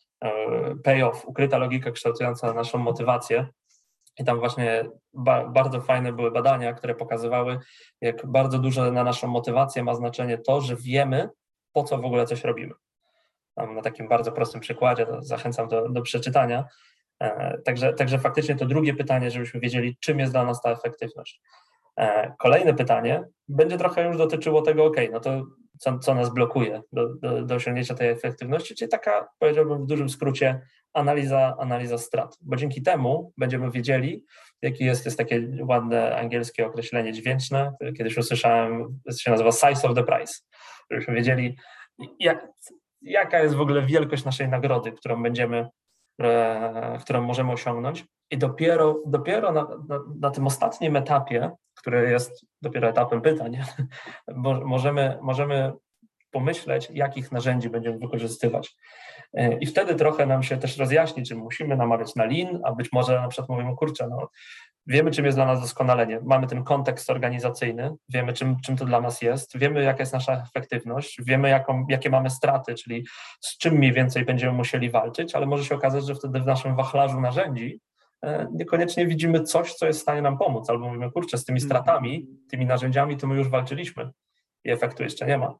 [0.85, 3.47] Payoff, ukryta logika kształtująca naszą motywację.
[4.19, 7.59] I tam właśnie ba bardzo fajne były badania, które pokazywały,
[8.01, 11.29] jak bardzo duże na naszą motywację ma znaczenie to, że wiemy,
[11.73, 12.75] po co w ogóle coś robimy.
[13.55, 16.65] Tam na takim bardzo prostym przykładzie, zachęcam do, do przeczytania.
[17.21, 21.41] E, także, także faktycznie to drugie pytanie, żebyśmy wiedzieli, czym jest dla nas ta efektywność.
[22.01, 25.43] E, kolejne pytanie będzie trochę już dotyczyło tego, ok, no to
[25.79, 30.09] co, co nas blokuje do, do, do, osiągnięcia tej efektywności, czyli taka, powiedziałbym w dużym
[30.09, 30.61] skrócie,
[30.95, 34.25] analiza, analiza strat, bo dzięki temu będziemy wiedzieli,
[34.63, 39.95] jaki jest, jest takie ładne angielskie określenie dźwięczne, które kiedyś usłyszałem, się nazywa size of
[39.95, 40.35] the price,
[40.91, 41.57] żebyśmy wiedzieli,
[42.21, 42.49] jak,
[43.03, 45.69] jaka jest w ogóle wielkość naszej nagrody, którą będziemy,
[46.21, 48.05] e, którą możemy osiągnąć.
[48.31, 53.59] I dopiero, dopiero na, na, na tym ostatnim etapie, który jest dopiero etapem pytań,
[54.65, 55.73] możemy, możemy
[56.31, 58.77] pomyśleć, jakich narzędzi będziemy wykorzystywać.
[59.35, 62.93] E, I wtedy trochę nam się też rozjaśni, czy musimy namawiać na lean, a być
[62.93, 64.29] może na przykład mówimy, kurczę, no,
[64.87, 69.01] wiemy, czym jest dla nas doskonalenie, mamy ten kontekst organizacyjny, wiemy, czym, czym to dla
[69.01, 73.05] nas jest, wiemy, jaka jest nasza efektywność, wiemy, jaką, jakie mamy straty, czyli
[73.41, 76.77] z czym mniej więcej będziemy musieli walczyć, ale może się okazać, że wtedy w naszym
[76.77, 77.81] wachlarzu narzędzi
[78.23, 81.61] e, niekoniecznie widzimy coś, co jest w stanie nam pomóc, albo mówimy, kurczę, z tymi
[81.61, 84.11] stratami, tymi narzędziami, to my już walczyliśmy
[84.65, 85.55] i efektu jeszcze nie ma.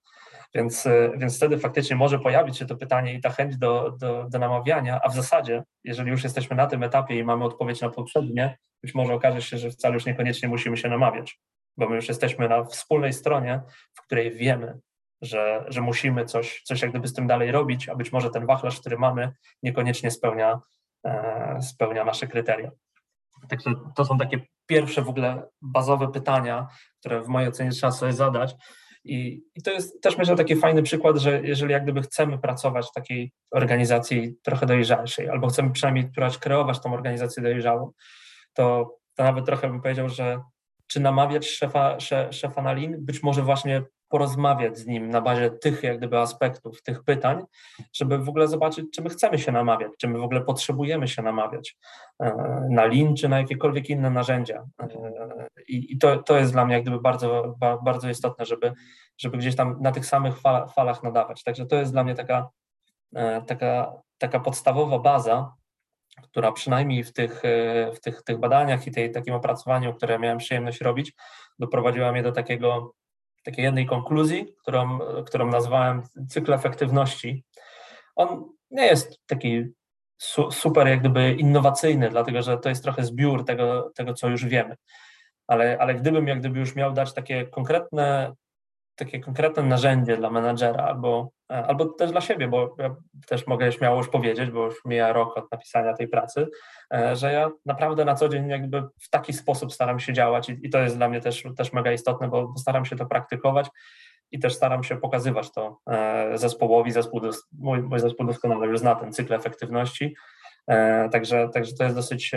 [0.55, 4.27] Więc, e, więc wtedy faktycznie może pojawić się to pytanie i ta chęć do, do,
[4.31, 7.91] do namawiania, a w zasadzie, jeżeli już jesteśmy na tym etapie i mamy odpowiedź na
[7.91, 11.41] poprzednie, być może okaże się, że wcale już niekoniecznie musimy się namawiać,
[11.77, 13.61] bo my już jesteśmy na wspólnej stronie,
[13.95, 14.79] w której wiemy,
[15.23, 18.47] że, że musimy coś, coś jak gdyby z tym dalej robić, a być może ten
[18.47, 20.61] wachlarz, który mamy, niekoniecznie spełnia,
[21.07, 22.71] e, spełnia nasze kryteria.
[23.49, 26.69] Także to są takie pierwsze w ogóle bazowe pytania,
[27.01, 28.57] które w mojej ocenie trzeba sobie zadać,
[29.05, 32.87] i, I, to jest też myślę taki fajny przykład, że jeżeli jak gdyby chcemy pracować
[32.87, 37.91] w takiej organizacji trochę dojrzalszej, albo chcemy przynajmniej kreować tą organizację dojrzałą,
[38.55, 40.41] to, to nawet trochę bym powiedział, że
[40.87, 41.97] czy namawiać szefa,
[42.31, 43.83] szefa na lin, być może właśnie
[44.15, 47.43] porozmawiać z nim na bazie tych jak gdyby aspektów, tych pytań,
[47.93, 51.23] żeby w ogóle zobaczyć, czy my chcemy się namawiać, czy my w ogóle potrzebujemy się
[51.23, 51.77] namawiać
[52.21, 52.33] e,
[52.71, 54.67] na lin, czy na jakiekolwiek inne narzędzia.
[54.81, 54.89] E,
[55.69, 58.73] I, to, to jest dla mnie jak gdyby bardzo, bardzo istotne, żeby,
[59.19, 60.41] żeby gdzieś tam na tych samych
[60.75, 61.43] falach nadawać.
[61.43, 62.49] Także to jest dla mnie taka,
[63.17, 65.55] e, taka, taka podstawowa baza,
[66.23, 67.43] która przynajmniej w tych,
[67.95, 71.13] w tych, tych badaniach i tej, takim opracowaniu, które miałem przyjemność robić,
[71.59, 72.95] doprowadziła mnie do takiego
[73.45, 77.45] takiej jednej konkluzji, którą, którą nazwałem cykl efektywności.
[78.17, 79.65] On nie jest taki
[80.19, 84.45] su, super jak gdyby innowacyjny, dlatego że to jest trochę zbiór tego, tego co już
[84.45, 84.77] wiemy.
[85.47, 88.35] Ale, ale gdybym jak gdyby już miał dać takie konkretne
[88.97, 93.73] takie konkretne narzędzie dla menadżera albo, e, albo też dla siebie, bo ja też mogę
[93.73, 96.47] śmiało już powiedzieć, bo już mija rok od napisania tej pracy,
[96.95, 100.59] e, że ja naprawdę na co dzień jakby w taki sposób staram się działać i,
[100.63, 103.69] i to jest dla mnie też, też mega istotne, bo staram się to praktykować
[104.31, 106.93] i też staram się pokazywać to e, zespołowi.
[106.93, 107.21] Zespół,
[107.59, 110.15] mój, mój zespół doskonale już zna ten cykl efektywności,
[111.13, 112.33] Także, także to jest dosyć,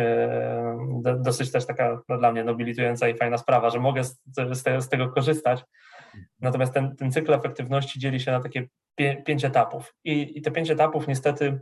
[1.20, 5.10] dosyć też taka dla mnie nobilitująca i fajna sprawa, że mogę z, z, z tego
[5.10, 5.66] korzystać
[6.40, 8.68] Natomiast ten, ten cykl efektywności dzieli się na takie
[9.26, 9.96] pięć etapów.
[10.04, 11.60] I, I te pięć etapów niestety,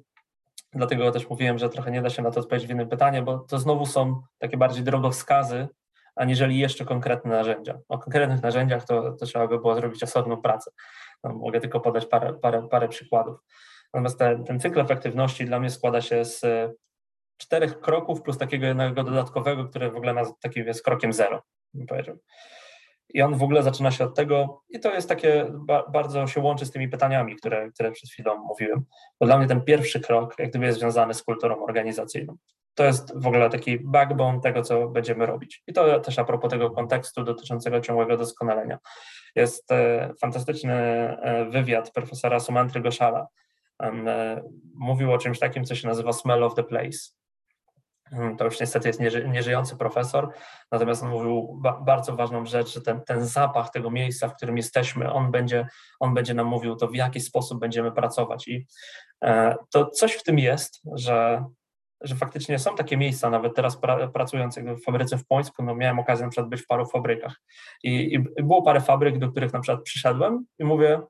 [0.74, 3.38] dlatego też mówiłem, że trochę nie da się na to odpowiedzieć w jednym pytaniu, bo
[3.38, 5.68] to znowu są takie bardziej drogowskazy,
[6.16, 7.80] aniżeli jeszcze konkretne narzędzia.
[7.90, 10.72] O konkretnych narzędziach to, to trzeba by było zrobić osobną pracę.
[11.24, 13.40] No, mogę tylko podać parę, parę, parę przykładów.
[13.94, 16.42] Natomiast ten, ten cykl efektywności dla mnie składa się z
[17.38, 22.18] czterech kroków plus takiego jednego dodatkowego, który w ogóle takim jest krokiem zero, bym powiedział.
[23.14, 26.42] I on w ogóle zaczyna się od tego, i to jest takie, ba, bardzo się
[26.42, 28.86] łączy z tymi pytaniami, które, które przed chwilą mówiłem,
[29.20, 32.38] bo dla mnie ten pierwszy krok jak gdyby jest związany z kulturą organizacyjną.
[32.76, 35.64] To jest w ogóle taki backbone tego, co będziemy robić.
[35.68, 38.80] I to też a propos tego kontekstu dotyczącego ciągłego doskonalenia.
[39.36, 43.28] Jest e, fantastyczny e, wywiad profesora Sumantry Goszala.
[43.84, 44.42] E,
[44.76, 47.00] mówił o czymś takim, co się nazywa smell of the place
[48.38, 50.30] to już niestety jest nieży, nieżyjący profesor,
[50.72, 54.58] natomiast on mówił ba, bardzo ważną rzecz, że ten, ten zapach tego miejsca, w którym
[54.58, 55.68] jesteśmy, on będzie,
[56.00, 58.48] on będzie nam mówił to, w jaki sposób będziemy pracować.
[58.48, 58.68] I
[59.24, 61.46] e, to coś w tym jest, że,
[62.02, 66.00] że faktycznie są takie miejsca, nawet teraz pra, pracując w fabryce w Pońsku, no miałem
[66.00, 67.42] okazję na przykład być w paru fabrykach
[67.84, 71.02] I, i było parę fabryk, do których na przykład przyszedłem i mówię,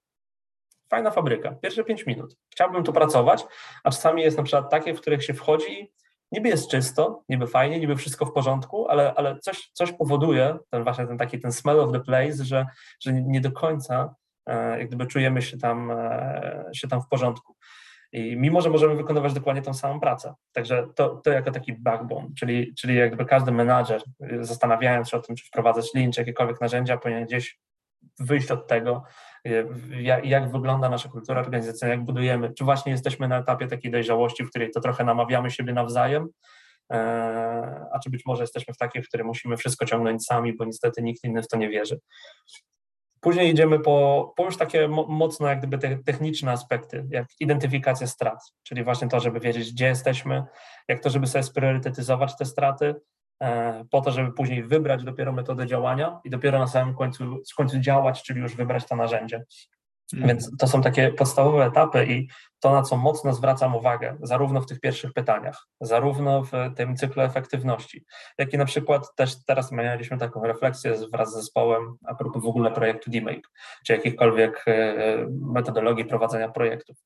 [0.89, 3.45] fajna fabryka, pierwsze pięć minut, chciałbym tu pracować,
[3.83, 5.91] a czasami jest na przykład takie, w których się wchodzi
[6.31, 10.83] niby jest czysto, niby fajnie, niby wszystko w porządku, ale, ale coś, coś powoduje, ten
[10.83, 12.65] właśnie ten taki ten smell of the place, że,
[12.99, 17.55] że nie do końca e, jak gdyby czujemy się tam, e, się tam w porządku.
[18.11, 20.33] I mimo, że możemy wykonywać dokładnie tą samą pracę.
[20.51, 24.01] Także to, to jako taki backbone, czyli, czyli jakby każdy menadżer,
[24.39, 27.59] zastanawiając się o tym, czy wprowadzać lean, czy jakiekolwiek narzędzia, powinien gdzieś
[28.19, 29.03] wyjść od tego,
[30.01, 34.43] jak, jak wygląda nasza kultura organizacyjna, jak budujemy, czy właśnie jesteśmy na etapie takiej dojrzałości,
[34.43, 36.27] w której to trochę namawiamy siebie nawzajem,
[36.91, 36.95] e,
[37.93, 41.01] a czy być może jesteśmy w takiej, w której musimy wszystko ciągnąć sami, bo niestety
[41.01, 41.99] nikt inny w to nie wierzy.
[43.21, 48.39] Później idziemy po, po już takie mocno jak gdyby te techniczne aspekty, jak identyfikacja strat,
[48.63, 50.43] czyli właśnie to, żeby wiedzieć, gdzie jesteśmy,
[50.87, 52.95] jak to, żeby sobie spriorytetyzować te straty,
[53.91, 57.79] po to, żeby później wybrać dopiero metodę działania i dopiero na samym końcu, w końcu
[57.79, 59.43] działać, czyli już wybrać to narzędzie.
[60.13, 60.27] Mhm.
[60.27, 62.27] Więc to są takie podstawowe etapy i
[62.59, 67.21] to, na co mocno zwracam uwagę, zarówno w tych pierwszych pytaniach, zarówno w tym cyklu
[67.21, 68.05] efektywności,
[68.37, 72.47] jak i na przykład też teraz mieliśmy taką refleksję wraz z zespołem a propos w
[72.47, 73.49] ogóle projektu DMake,
[73.85, 74.95] czy jakichkolwiek e,
[75.41, 76.97] metodologii prowadzenia projektów.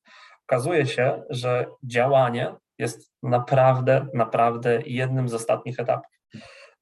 [0.48, 6.19] Okazuje się, że działanie jest naprawdę, naprawdę jednym z ostatnich etapów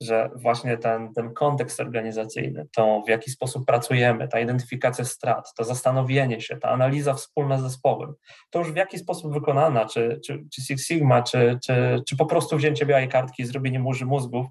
[0.00, 5.64] że właśnie ten, ten kontekst organizacyjny, to w jaki sposób pracujemy, ta identyfikacja strat, to
[5.64, 8.14] zastanowienie się, ta analiza wspólna z zespołem,
[8.50, 12.26] to już w jaki sposób wykonana, czy, czy, czy Six Sigma, czy, czy, czy po
[12.26, 14.46] prostu wzięcie białej kartki i zrobienie murzy mózgów,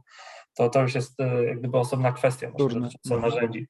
[0.54, 3.68] to, to już jest e, jak gdyby osobna kwestia, może narzędzi.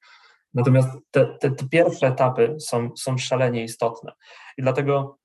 [0.54, 4.12] Natomiast te, te, te pierwsze etapy są, są szalenie istotne
[4.58, 5.18] i dlatego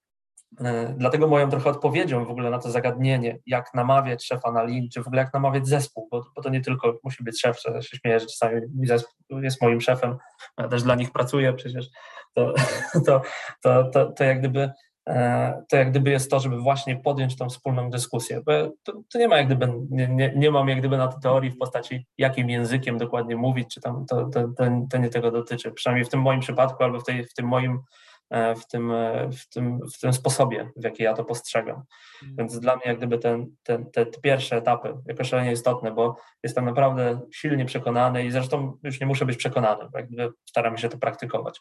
[0.96, 5.02] dlatego moją trochę odpowiedzią w ogóle na to zagadnienie, jak namawiać szefa na lin, czy
[5.02, 7.96] w ogóle jak namawiać zespół, bo, bo to nie tylko musi być szef, że się
[7.96, 10.16] śmieję, że czasami zespół jest moim szefem,
[10.58, 11.86] ja też dla nich pracuję przecież,
[12.34, 12.54] to,
[13.06, 13.22] to,
[13.62, 14.70] to, to, to jak gdyby
[15.08, 18.40] e, to jak gdyby jest to, żeby właśnie podjąć tą wspólną dyskusję.
[18.46, 21.20] Bo to, to, nie ma jak gdyby, nie, nie, nie mam jak gdyby na to
[21.20, 25.30] teorii w postaci, jakim językiem dokładnie mówić, czy tam to, to, to, to nie tego
[25.30, 25.72] dotyczy.
[25.72, 28.11] Przynajmniej w tym moim przypadku albo w, tej, w tym moim E,
[28.56, 31.82] w tym, e, w, tym, w tym sposobie, w jaki ja to postrzegam.
[32.22, 32.36] Mm.
[32.36, 36.64] Więc dla mnie jak gdyby ten, ten, te pierwsze etapy jako szalenie istotne, bo jestem
[36.64, 40.88] naprawdę silnie przekonany i zresztą już nie muszę być przekonany, bo jak gdyby staram się
[40.88, 41.60] to praktykować.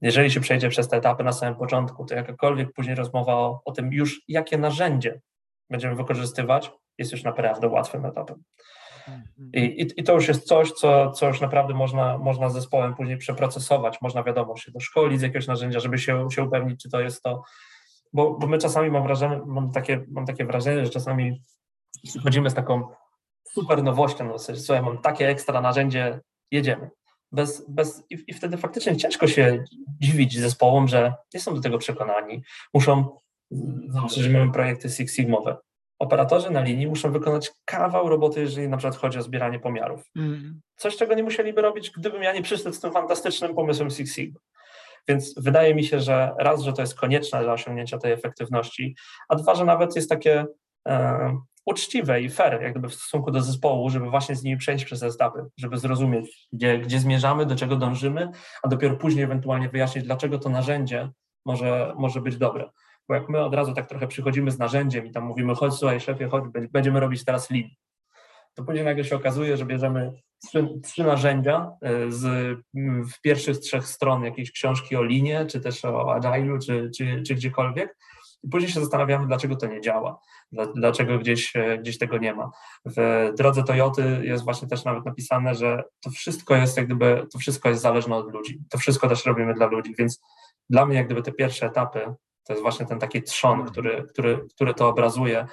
[0.00, 3.72] Jeżeli się przejdzie przez te etapy na samym początku, to jakakolwiek później rozmowa o, o
[3.72, 5.20] tym już, jakie narzędzie
[5.70, 8.42] będziemy wykorzystywać, jest już naprawdę łatwym etapem.
[9.54, 13.18] I, i, to już jest coś, co, co już naprawdę można, można z zespołem później
[13.18, 14.00] przeprocesować.
[14.00, 17.42] Można, wiadomo, się doszkolić z jakiegoś narzędzia, żeby się, się upewnić, czy to jest to.
[18.12, 21.42] Bo, bo my czasami mam wrażenie, mam takie, mam takie wrażenie, że czasami
[22.08, 22.88] przychodzimy z taką
[23.52, 26.20] super nowością, no, co ja mam takie ekstra narzędzie,
[26.50, 26.90] jedziemy.
[27.32, 29.64] Bez, bez, i, I wtedy faktycznie ciężko się
[30.00, 32.42] dziwić zespołom, że nie są do tego przekonani.
[32.74, 33.18] Muszą,
[33.88, 35.56] zobaczyć, że mamy projekty Six Sigmowe
[36.00, 40.10] operatorzy na linii muszą wykonać kawał roboty, jeżeli na przykład chodzi o zbieranie pomiarów.
[40.16, 40.60] Mm.
[40.76, 44.40] Coś, czego nie musieliby robić, gdybym ja nie przyszedł z tym fantastycznym pomysłem Six Sigma.
[45.08, 48.96] Więc wydaje mi się, że raz, że to jest konieczne dla osiągnięcia tej efektywności,
[49.28, 50.46] a dwa, że nawet jest takie
[50.88, 54.84] e, uczciwe i fair jak gdyby w stosunku do zespołu, żeby właśnie z nimi przejść
[54.84, 58.30] przez etapy, żeby zrozumieć, gdzie, gdzie zmierzamy, do czego dążymy,
[58.62, 61.10] a dopiero później ewentualnie wyjaśnić, dlaczego to narzędzie
[61.46, 62.70] może, może być dobre.
[63.10, 66.00] Bo jak my od razu tak trochę przychodzimy z narzędziem i tam mówimy, chodź słuchaj
[66.00, 67.68] szefie, chodź, będziemy robić teraz lean,
[68.54, 70.12] to później nagle się okazuje, że bierzemy
[70.46, 72.58] trzy, trzy narzędzia e, z
[73.14, 77.34] w pierwszych trzech stron jakiejś książki o linie, czy też o agile'u, czy, czy, czy
[77.34, 77.96] gdziekolwiek,
[78.42, 80.20] i później się zastanawiamy, dlaczego to nie działa,
[80.74, 82.50] dlaczego gdzieś, e, gdzieś tego nie ma.
[82.86, 87.38] W drodze Toyoty jest właśnie też nawet napisane, że to wszystko jest jak gdyby, to
[87.38, 88.60] wszystko jest zależne od ludzi.
[88.70, 90.22] To wszystko też robimy dla ludzi, więc
[90.70, 92.14] dla mnie jak gdyby te pierwsze etapy
[92.50, 95.46] to jest właśnie ten taki trzon, który, który, który to obrazuje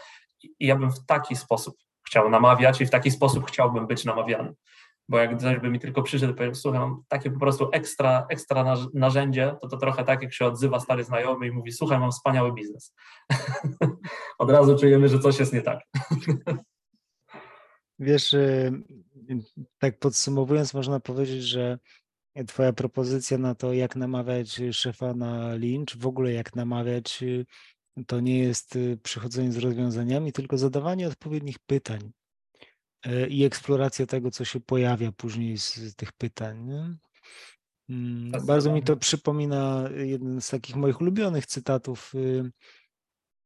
[0.60, 4.53] i ja bym w taki sposób chciał namawiać i w taki sposób chciałbym być namawiany.
[5.10, 8.25] Bo jak ktoś by mi tylko przyszedł i powiedział, słuchaj, mam takie po prostu ekstra,
[8.29, 12.12] ekstra narzędzie, to to trochę tak, jak się odzywa stary znajomy i mówi, słuchaj, mam
[12.12, 12.93] wspaniały biznes.
[14.39, 15.79] Od razu czujemy, że coś jest nie tak.
[17.99, 18.71] Wiesz, y,
[19.79, 21.79] tak podsumowując, można powiedzieć, że
[22.45, 27.45] Twoja propozycja na to, jak namawiać szefa na lincz, w ogóle jak namawiać y,
[28.08, 32.12] to nie jest y, przychodzenie z rozwiązaniami, tylko zadawanie odpowiednich pytań
[33.06, 36.65] e, i eksploracja tego, co się pojawia później z tych pytań.
[36.65, 36.97] Nie?
[37.89, 42.52] Mm, bardzo mi to przypomina jeden z takich moich ulubionych cytatów y,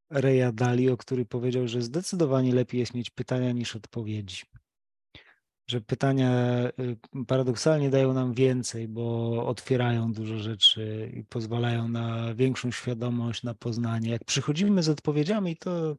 [0.10, 4.44] Reya Dalio, który powiedział, że zdecydowanie lepiej jest mieć pytania niż odpowiedzi
[5.68, 6.32] że pytania
[6.80, 13.54] y, paradoksalnie dają nam więcej, bo otwierają dużo rzeczy i pozwalają na większą świadomość, na
[13.54, 14.10] poznanie.
[14.10, 15.96] Jak przychodzimy z odpowiedziami, to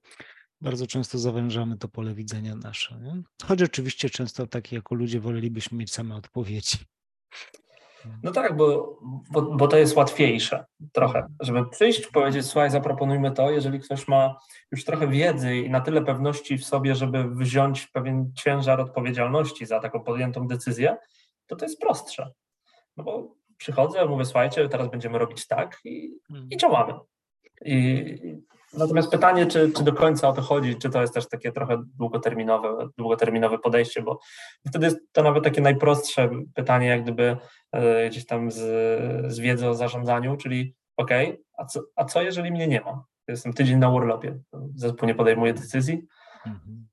[0.61, 3.01] bardzo często zawężamy to pole widzenia nasze.
[3.01, 3.23] Nie?
[3.45, 6.79] Choć oczywiście często tak jako ludzie wolelibyśmy mieć same odpowiedzi.
[8.23, 8.99] No tak, bo,
[9.31, 14.39] bo, bo, to jest łatwiejsze trochę, żeby przyjść, powiedzieć, słuchaj, zaproponujmy to, jeżeli ktoś ma
[14.73, 19.81] już trochę wiedzy i na tyle pewności w sobie, żeby wziąć pewien ciężar odpowiedzialności za
[19.81, 20.97] taką podjętą decyzję,
[21.47, 22.33] to to jest prostsze.
[22.97, 26.13] No bo przychodzę, mówię, słuchajcie, teraz będziemy robić tak i,
[26.51, 26.95] i działamy.
[27.65, 28.17] I,
[28.73, 31.83] Natomiast pytanie, czy, czy do końca o to chodzi, czy to jest też takie trochę
[31.99, 34.21] długoterminowe, długoterminowe podejście, bo
[34.69, 37.37] wtedy jest to nawet takie najprostsze pytanie, jak gdyby
[37.73, 38.59] e, gdzieś tam z,
[39.33, 41.11] z wiedzy o zarządzaniu, czyli ok,
[41.57, 43.05] a co, a co jeżeli mnie nie ma?
[43.29, 44.39] Jestem tydzień na urlopie,
[44.75, 46.03] zespół nie podejmuje decyzji.
[46.47, 46.89] Mhm.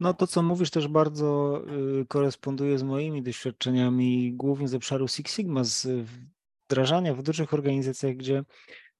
[0.00, 1.60] No to, co mówisz, też bardzo
[2.00, 5.88] y, koresponduje z moimi doświadczeniami, głównie z obszaru Six Sigma, z
[6.68, 8.44] wdrażania w dużych organizacjach, gdzie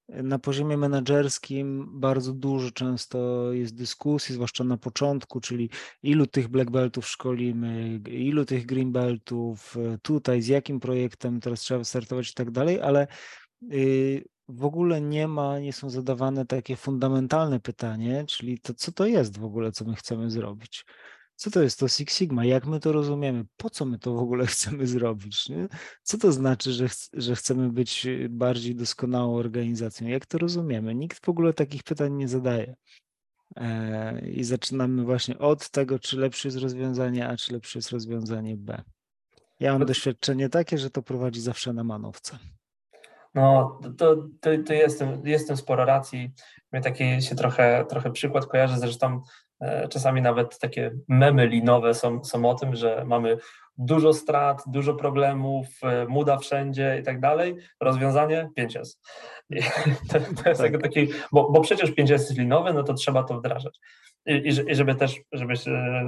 [0.08, 5.70] na poziomie menedżerskim bardzo dużo często jest dyskusji, zwłaszcza na początku, czyli
[6.02, 11.78] ilu tych black beltów szkolimy, ilu tych green beltów, tutaj, z jakim projektem teraz trzeba
[11.78, 13.06] wystartować i tak dalej, ale
[13.72, 19.06] y, w ogóle nie ma, nie są zadawane takie fundamentalne pytanie, czyli to co to
[19.06, 20.84] jest w ogóle, co my chcemy zrobić.
[21.36, 22.44] Co to jest to Six Sigma?
[22.44, 23.44] Jak my to rozumiemy?
[23.56, 25.48] Po co my to w ogóle chcemy zrobić?
[25.48, 25.68] Nie?
[26.02, 30.08] Co to znaczy, że, ch że chcemy być y, bardziej doskonałą organizacją?
[30.08, 30.94] Jak to rozumiemy?
[30.94, 32.76] Nikt w ogóle takich pytań nie zadaje.
[33.56, 38.56] E, I zaczynamy właśnie od tego, czy lepsze jest rozwiązanie A, czy lepsze jest rozwiązanie
[38.56, 38.82] B.
[39.60, 42.38] Ja mam doświadczenie takie, że to prowadzi zawsze na manowce.
[43.34, 46.32] No, to, to, to jest, jest tym sporo racji.
[46.72, 49.22] Mnie taki się trochę, trochę przykład kojarzy, zresztą
[49.90, 53.36] czasami nawet takie memy linowe są, są o tym, że mamy
[53.78, 57.56] dużo strat, dużo problemów, e, muda wszędzie i tak dalej.
[57.80, 58.98] Rozwiązanie 5S.
[60.12, 60.82] To, to jest tak.
[60.82, 63.80] taki, bo, bo przecież 5S jest linowy, no to trzeba to wdrażać.
[64.26, 65.64] I, i żeby też, żebyś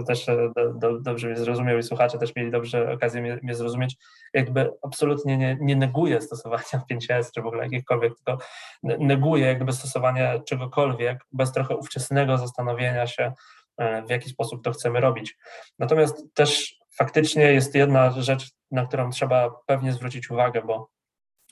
[0.06, 3.54] też e, do, do, dobrze mnie zrozumiał i słuchacze też mieli dobrze okazję mnie, mnie
[3.54, 3.96] zrozumieć,
[4.34, 8.44] jakby absolutnie nie, nie neguję stosowania 5S czy w ogóle jakichkolwiek, tylko
[8.82, 13.32] neguję jakby stosowania czegokolwiek bez trochę ówczesnego zastanowienia się,
[13.76, 15.36] e, w jaki sposób to chcemy robić.
[15.78, 20.88] Natomiast też faktycznie jest jedna rzecz, na którą trzeba pewnie zwrócić uwagę, bo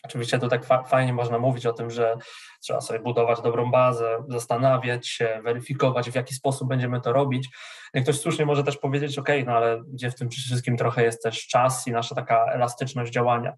[0.07, 2.17] Oczywiście to tak fa fajnie można mówić o tym, że
[2.63, 7.48] trzeba sobie budować dobrą bazę, zastanawiać się, weryfikować, w jaki sposób będziemy to robić.
[7.94, 11.23] I ktoś słusznie może też powiedzieć, ok, no ale gdzie w tym wszystkim trochę jest
[11.23, 13.52] też czas i nasza taka elastyczność działania.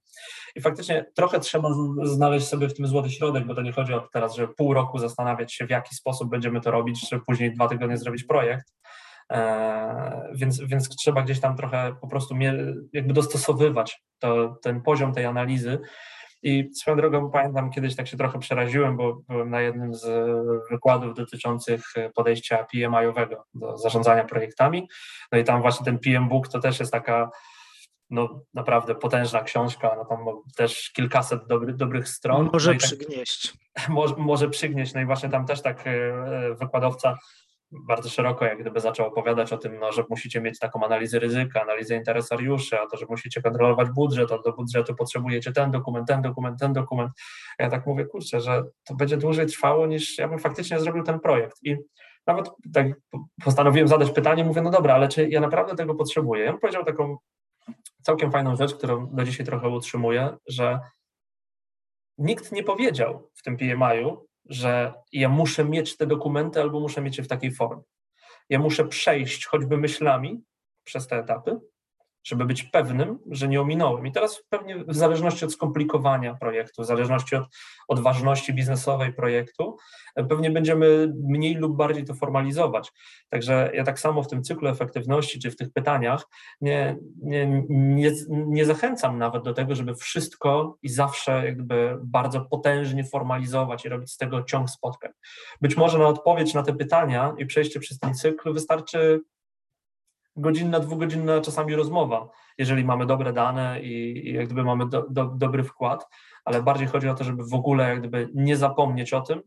[0.57, 1.69] I faktycznie trochę trzeba
[2.03, 4.75] znaleźć sobie w tym złoty środek, bo to nie chodzi o to teraz, że pół
[4.75, 8.73] roku zastanawiać się, w jaki sposób będziemy to robić, czy później dwa tygodnie zrobić projekt.
[9.31, 12.35] Eee, więc, więc trzeba gdzieś tam trochę po prostu
[12.93, 15.79] jakby dostosowywać to, ten poziom tej analizy
[16.43, 20.07] I swoją drogą pamiętam, kiedyś tak się trochę przeraziłem, bo byłem na jednym z
[20.71, 24.89] wykładów dotyczących podejścia PMI-owego do zarządzania projektami.
[25.33, 27.31] No i tam właśnie ten PM Book to też jest taka
[28.11, 30.19] no, naprawdę potężna książka, no tam
[30.57, 32.51] też kilkaset dobry, dobrych stron.
[32.53, 33.55] Może no tak, przygnieść.
[33.89, 36.13] Może, może przygnieść, no i właśnie tam też tak e,
[36.55, 37.19] wykładowca
[37.73, 41.63] bardzo szeroko jak gdyby zaczął opowiadać o tym, no, że musicie mieć taką analizę ryzyka,
[41.63, 46.23] analizę interesariuszy, a to, że musicie kontrolować budżet, a do budżetu potrzebujecie ten dokument, ten
[46.23, 47.13] dokument, ten dokument.
[47.59, 51.21] Ja tak mówię, kurczę, że to będzie dłużej trwało niż ja bym faktycznie zrobił ten
[51.21, 51.57] projekt.
[51.63, 51.77] I
[52.27, 52.87] nawet tak
[53.45, 56.45] postanowiłem zadać pytanie, mówię, no dobra, ale czy ja naprawdę tego potrzebuję?
[56.45, 57.17] Ja bym powiedział taką
[58.03, 60.81] całkiem fajną rzecz, którą do dzisiaj trochę utrzymuję, że
[62.19, 67.19] nikt nie powiedział w tym PMI-u, że ja muszę mieć te dokumenty albo muszę mieć
[67.19, 67.83] je w takiej formie.
[68.49, 70.43] Ja muszę przejść choćby myślami
[70.85, 71.61] przez te etapy,
[72.29, 74.07] żeby być pewnym, że nie ominąłem.
[74.07, 77.45] I teraz pewnie w zależności od skomplikowania projektu, w zależności od,
[77.89, 79.77] od ważności biznesowej projektu,
[80.29, 82.93] pewnie będziemy mniej lub bardziej to formalizować.
[83.29, 86.29] Także ja tak samo w tym cyklu efektywności, czy w tych pytaniach
[86.61, 93.05] nie, nie, nie, nie zachęcam nawet do tego, żeby wszystko i zawsze jakby bardzo potężnie
[93.05, 95.11] formalizować i robić z tego ciąg spotkań.
[95.61, 99.21] Być może na odpowiedź na te pytania i przejście przez ten cykl wystarczy
[100.39, 102.29] godzinna, dwugodzinna czasami rozmowa,
[102.59, 106.09] jeżeli mamy dobre dane i, i jak gdyby mamy do, do, dobry wkład,
[106.45, 109.43] ale bardziej chodzi o to, żeby w ogóle jak gdyby nie zapomnieć o tym,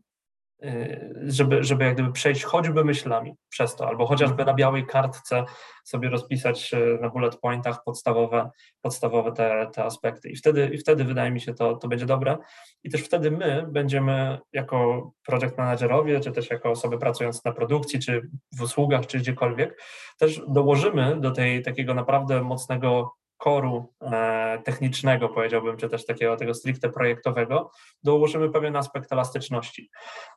[1.26, 5.44] żeby, żeby jak gdyby przejść choćby myślami przez to, albo chociażby na białej kartce
[5.84, 8.50] sobie rozpisać y, na bullet pointach podstawowe,
[8.80, 10.28] podstawowe te, te aspekty.
[10.28, 12.38] I wtedy, I wtedy wydaje mi się to, to będzie dobre.
[12.84, 17.98] I też wtedy my będziemy jako project managerowie, czy też jako osoby pracujące na produkcji,
[18.00, 18.22] czy
[18.58, 19.82] w usługach, czy gdziekolwiek,
[20.18, 26.54] też dołożymy do tej takiego naprawdę mocnego koru e, technicznego, powiedziałbym, czy też takiego tego
[26.54, 27.70] stricte projektowego,
[28.02, 29.90] dołożymy pewien aspekt elastyczności,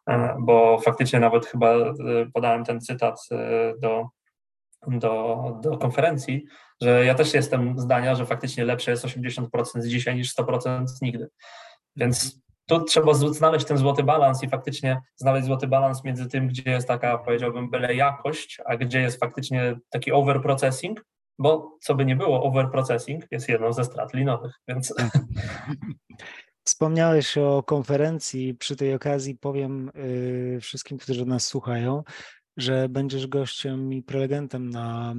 [0.10, 1.94] e, bo faktycznie nawet chyba e,
[2.34, 3.20] podałem ten cytat
[3.80, 4.06] do,
[4.88, 6.46] do, do konferencji,
[6.82, 11.02] że ja też jestem zdania, że faktycznie lepsze jest 80% z dzisiaj niż 100% z
[11.02, 11.30] nigdy.
[11.96, 16.72] Więc tu trzeba znaleźć ten złoty balans i faktycznie znaleźć złoty balans między tym, gdzie
[16.72, 21.06] jest taka, powiedziałbym, byle jakość, a gdzie jest faktycznie taki overprocessing,
[21.40, 24.94] bo co by nie było, overprocessing jest jedną ze strat linowych, więc...
[26.68, 28.56] Wspomniałeś o konferencji.
[28.56, 32.04] Przy tej okazji powiem y, wszystkim, którzy nas słuchają,
[32.58, 35.16] że będziesz gościem i prelegentem na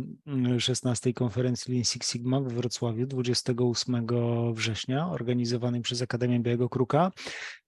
[0.59, 4.07] 16 mm, konferencji Lean Six Sigma we Wrocławiu 28
[4.53, 7.13] września, organizowanej przez Akademię Białego Kruka.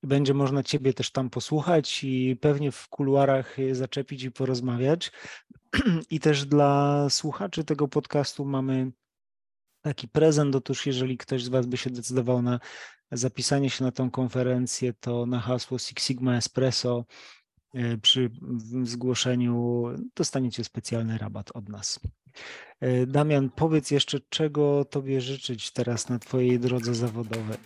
[0.02, 5.12] Będzie można Ciebie też tam posłuchać i pewnie w kuluarach zaczepić i porozmawiać.
[6.10, 8.92] I też dla słuchaczy tego podcastu mamy
[9.82, 10.54] taki prezent.
[10.54, 12.60] Otóż, jeżeli ktoś z Was by się decydował na
[13.12, 17.04] zapisanie się na tą konferencję, to na hasło Six Sigma Espresso
[17.74, 18.30] e, przy
[18.82, 19.84] zgłoszeniu
[20.16, 22.00] dostaniecie specjalny rabat od nas.
[22.80, 27.58] E, Damian, powiedz jeszcze, czego Tobie życzyć teraz na Twojej drodze zawodowej?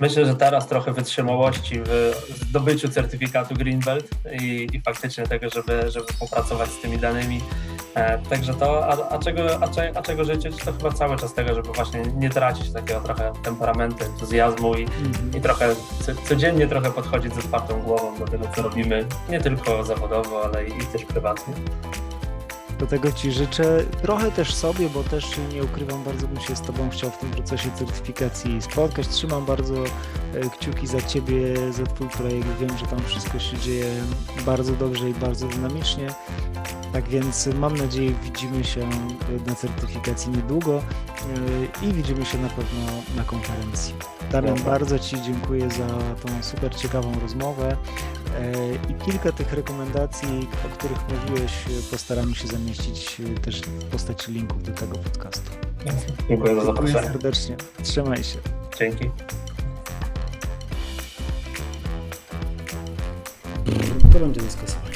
[0.00, 2.12] Myślę, że teraz trochę wytrzymałości w
[2.48, 4.08] zdobyciu certyfikatu Greenbelt
[4.40, 7.40] i, i faktycznie tego, żeby, żeby popracować z tymi danymi.
[7.94, 11.54] E, także to, a, a, czego, a, a, czego życzyć, to chyba cały czas tego,
[11.54, 15.30] żeby właśnie nie tracić takiego trochę temperamentu, entuzjazmu i, mm.
[15.36, 15.74] i trochę
[16.28, 20.78] codziennie trochę podchodzić ze otwartą głową do tego, co robimy, nie tylko zawodowo, ale i,
[20.78, 21.54] i też prywatnie.
[22.84, 23.84] Do tego Ci życzę.
[24.02, 27.30] Trochę też sobie, bo też nie ukrywam, bardzo bym się z Tobą chciał w tym
[27.30, 29.08] procesie certyfikacji spotkać.
[29.08, 29.74] Trzymam bardzo
[30.34, 32.48] e, kciuki za Ciebie, za Twój projekt.
[32.60, 33.86] Wiem, że tam wszystko się dzieje
[34.46, 36.08] bardzo dobrze i bardzo dynamicznie.
[36.92, 38.88] Tak więc mam nadzieję, widzimy się
[39.46, 40.78] na certyfikacji niedługo
[41.82, 42.80] e, i widzimy się na pewno
[43.16, 43.94] na konferencji.
[44.32, 47.76] Damian, bardzo Ci dziękuję za tą super ciekawą rozmowę
[48.40, 51.52] e, i kilka tych rekomendacji, o których mówiłeś,
[51.90, 52.73] postaramy się zamieścić
[53.42, 55.50] też w postaci linków do tego podcastu.
[56.28, 56.92] Dziękuję za zaproszenie.
[56.92, 57.56] Dziękuję serdecznie.
[57.82, 58.38] Trzymaj się.
[58.78, 59.10] Dzięki.
[64.12, 64.93] To będzie dyskusja.